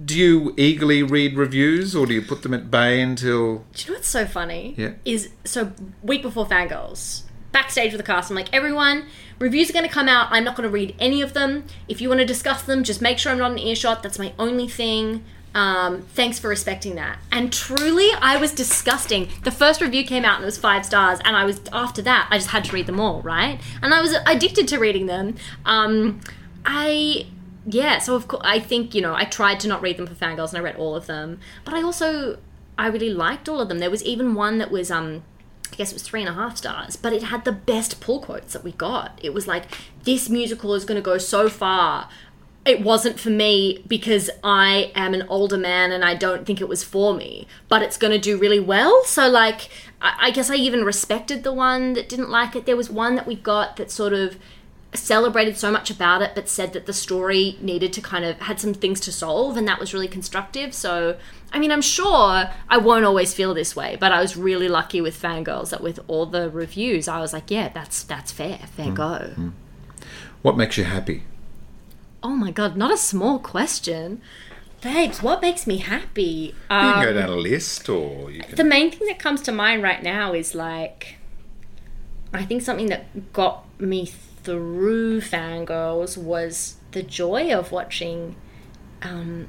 [0.05, 3.65] Do you eagerly read reviews or do you put them at bay until.
[3.75, 4.75] Do you know what's so funny?
[4.77, 4.93] Yeah.
[5.05, 5.73] Is so
[6.03, 7.23] week before Fangirls,
[7.53, 9.07] backstage with the cast, I'm like, everyone,
[9.39, 10.29] reviews are going to come out.
[10.31, 11.65] I'm not going to read any of them.
[11.89, 14.03] If you want to discuss them, just make sure I'm not an earshot.
[14.03, 15.25] That's my only thing.
[15.55, 17.19] Um, thanks for respecting that.
[17.33, 19.31] And truly, I was disgusting.
[19.43, 22.29] The first review came out and it was five stars, and I was after that,
[22.31, 23.59] I just had to read them all, right?
[23.81, 25.37] And I was addicted to reading them.
[25.65, 26.21] Um,
[26.67, 27.27] I
[27.67, 30.15] yeah, so of course I think you know I tried to not read them for
[30.15, 32.39] fangirls and I read all of them, but I also
[32.77, 33.79] I really liked all of them.
[33.79, 35.23] There was even one that was um
[35.77, 38.21] I guess it was three and a half stars, but it had the best pull
[38.23, 39.21] quotes that we got.
[39.23, 39.65] It was like
[40.05, 42.09] this musical is going to go so far.
[42.65, 46.69] It wasn't for me because I am an older man and I don't think it
[46.69, 49.05] was for me, but it's going to do really well.
[49.05, 49.69] So like
[50.01, 52.65] I, I guess I even respected the one that didn't like it.
[52.65, 54.39] There was one that we got that sort of
[54.97, 58.59] celebrated so much about it but said that the story needed to kind of had
[58.61, 60.75] some things to solve and that was really constructive.
[60.75, 61.17] So
[61.53, 65.01] i mean i'm sure i won't always feel this way but i was really lucky
[65.01, 68.59] with fangirls that with all the reviews i was like yeah that's that's fair.
[68.59, 69.53] Fair go.
[70.43, 71.23] What makes you happy?
[72.23, 74.21] oh my god not a small question.
[74.83, 76.55] Babes what makes me happy?
[76.71, 78.55] You um, can go down a list or you can.
[78.57, 81.17] the main thing that comes to mind right now is like
[82.35, 84.11] I think something that got me
[84.47, 88.37] through fangirls was the joy of watching
[89.03, 89.49] um,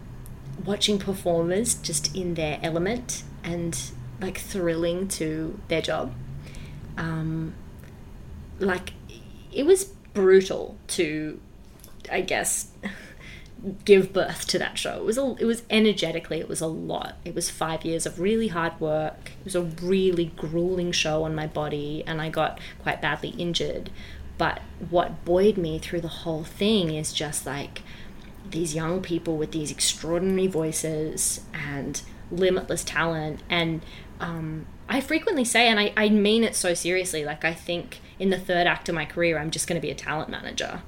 [0.65, 6.13] watching performers just in their element and like thrilling to their job
[6.97, 7.53] um,
[8.59, 8.93] like
[9.53, 9.85] it was
[10.15, 11.39] brutal to
[12.11, 12.71] i guess
[13.85, 14.97] give birth to that show.
[14.97, 17.15] It was a, it was energetically it was a lot.
[17.25, 19.31] It was 5 years of really hard work.
[19.39, 23.89] It was a really grueling show on my body and I got quite badly injured.
[24.38, 27.81] But what buoyed me through the whole thing is just like
[28.49, 33.41] these young people with these extraordinary voices and limitless talent.
[33.49, 33.81] And
[34.19, 38.29] um, I frequently say and I, I mean it so seriously like I think in
[38.29, 40.81] the third act of my career I'm just going to be a talent manager.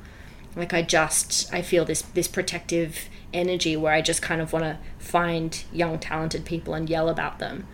[0.55, 4.65] Like i just i feel this this protective energy where i just kind of want
[4.65, 7.67] to find young talented people and yell about them.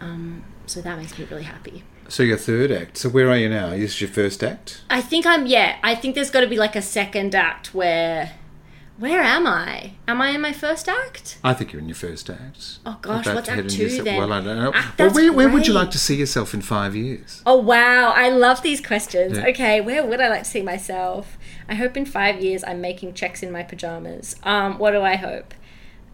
[0.00, 2.98] Um, so that makes me really happy So your third act.
[2.98, 3.68] So where are you now?
[3.68, 4.82] Is this your first act?
[4.90, 8.32] i think i'm yeah i think there's got to be like a second act where
[8.98, 12.28] where am i am i in my first act I think you're in your first
[12.28, 12.78] act.
[12.84, 14.18] Oh, gosh, About what's act two your se- then?
[14.18, 14.72] Well, I don't know.
[14.74, 17.42] Act- well, where, where would you like to see yourself in five years?
[17.46, 19.38] Oh wow, I love these questions.
[19.38, 19.46] Yeah.
[19.50, 21.38] Okay, where would I like to see myself?
[21.68, 24.36] I hope in five years I'm making checks in my pajamas.
[24.44, 25.54] Um, what do I hope?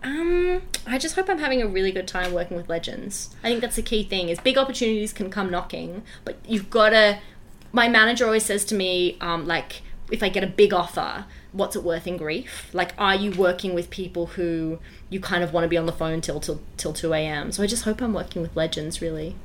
[0.03, 3.35] Um, I just hope I'm having a really good time working with legends.
[3.43, 7.19] I think that's the key thing is big opportunities can come knocking, but you've gotta
[7.73, 11.77] my manager always says to me, um, like, if I get a big offer, what's
[11.77, 12.71] it worth in grief?
[12.73, 14.79] Like, are you working with people who
[15.11, 17.53] you kind of want to be on the phone till till till two a.m.
[17.53, 19.37] So I just hope I'm working with legends, really.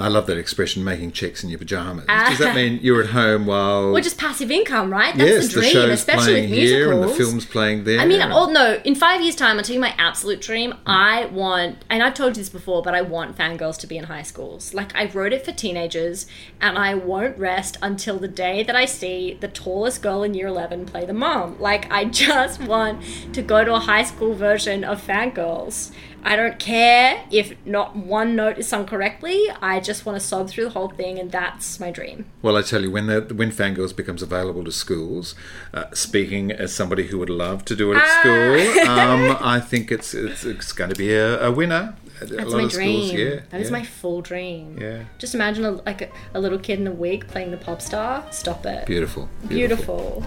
[0.00, 2.04] I love that expression, making checks in your pajamas.
[2.08, 2.26] Ah.
[2.28, 5.12] Does that mean you're at home while Or just passive income, right?
[5.16, 6.70] That's yes, the the, dream, show's especially playing with musicals.
[6.78, 7.98] here and the film's playing there?
[7.98, 10.70] I mean, oh no, in five years' time, I'll tell you my absolute dream.
[10.70, 10.78] Hmm.
[10.86, 14.04] I want, and I've told you this before, but I want fangirls to be in
[14.04, 14.72] high schools.
[14.72, 16.26] Like, I wrote it for teenagers,
[16.60, 20.46] and I won't rest until the day that I see the tallest girl in year
[20.46, 21.58] 11 play the mom.
[21.60, 25.90] Like, I just want to go to a high school version of fangirls.
[26.24, 29.46] I don't care if not one note is sung correctly.
[29.62, 32.26] I just want to sob through the whole thing, and that's my dream.
[32.42, 35.34] Well, I tell you, when the when Fangirls becomes available to schools,
[35.72, 38.20] uh, speaking as somebody who would love to do it at Ah.
[38.20, 41.94] school, um, I think it's it's, it's going to be a, a winner.
[42.20, 43.16] That's lot my of schools, dream.
[43.28, 43.78] yeah, That is yeah.
[43.78, 44.76] my full dream.
[44.80, 45.04] Yeah.
[45.18, 48.26] Just imagine a, like a, a little kid in a wig playing the pop star.
[48.32, 48.86] Stop it.
[48.86, 50.24] beautiful, Beautiful.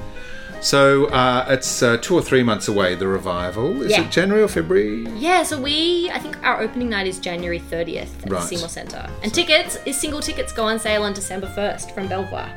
[0.62, 2.94] So uh, it's uh, two or three months away.
[2.96, 4.04] The revival is Yeah.
[4.06, 5.08] it January or February?
[5.18, 8.42] Yeah, so we, I think our opening night is January 30th at Right.
[8.42, 9.10] the Seymour Centre.
[9.24, 12.48] And tickets, is single tickets go on sale on December 1st from Belvoir.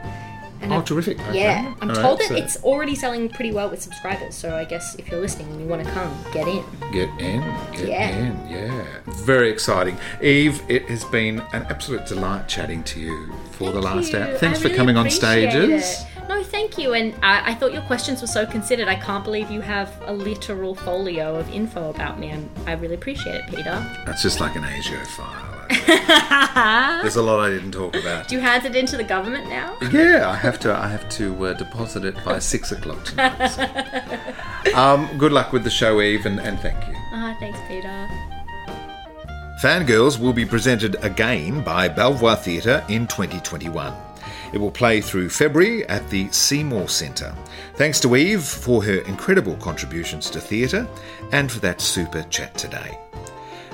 [0.61, 1.19] And Oh, I've- terrific!
[1.29, 1.41] Okay.
[1.41, 4.35] yeah, I'm All told right, that so it's already selling pretty well with subscribers.
[4.35, 6.63] So I guess if you're listening and you want to come, get in.
[6.93, 7.43] Get in,
[7.73, 8.09] get Yeah.
[8.17, 8.83] in, yeah.
[9.25, 9.99] Very exciting.
[10.23, 14.19] Eve, it has been an absolute delight chatting to you for the last you.
[14.19, 14.39] hour.
[14.39, 15.85] Thanks I for really coming on stages.
[16.01, 16.07] it.
[16.29, 16.95] No, thank you.
[16.95, 18.89] And I, I thought your questions were so considered.
[18.89, 22.31] I can't believe you have a literal folio of info about me.
[22.31, 23.85] And I really appreciate it, Peter.
[24.07, 25.51] That's just like an ASIO file.
[27.03, 28.29] There's a lot I didn't talk about.
[28.29, 29.77] Do you hand it into the government now?
[29.91, 30.75] Yeah, I have to.
[30.75, 33.49] I have to uh, deposit it by six o'clock tonight.
[33.49, 33.67] so.
[34.75, 36.95] Um, good luck with the show, Eve, and, and thank you.
[37.13, 38.09] Ah, thanks, Peter.
[39.63, 43.95] Fangirls will be presented again by Belvoir Theatre in 2021.
[44.55, 47.35] It will play through February at the Seymour Centre.
[47.75, 50.87] Thanks to Eve for her incredible contributions to theatre
[51.33, 52.97] and for that super chat today.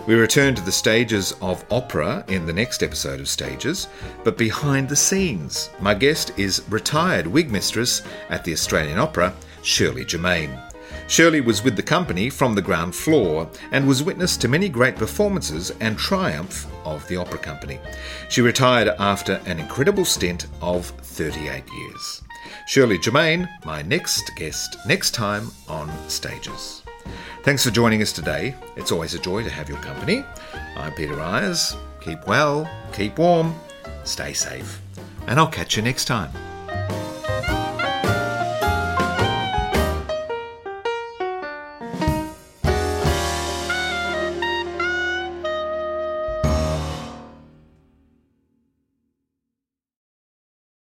[0.06, 3.88] We return to the stages of opera in the next episode of Stages,
[4.24, 5.68] but behind the scenes.
[5.80, 8.00] My guest is retired wig mistress
[8.30, 10.58] at the Australian Opera, Shirley Germain.
[11.10, 14.94] Shirley was with the company from the ground floor and was witness to many great
[14.94, 17.80] performances and triumph of the opera company.
[18.28, 22.22] She retired after an incredible stint of 38 years.
[22.68, 26.84] Shirley Germain, my next guest, next time on Stages.
[27.42, 28.54] Thanks for joining us today.
[28.76, 30.24] It's always a joy to have your company.
[30.76, 31.76] I'm Peter Eyers.
[32.00, 33.56] Keep well, keep warm,
[34.04, 34.80] stay safe,
[35.26, 36.30] and I'll catch you next time.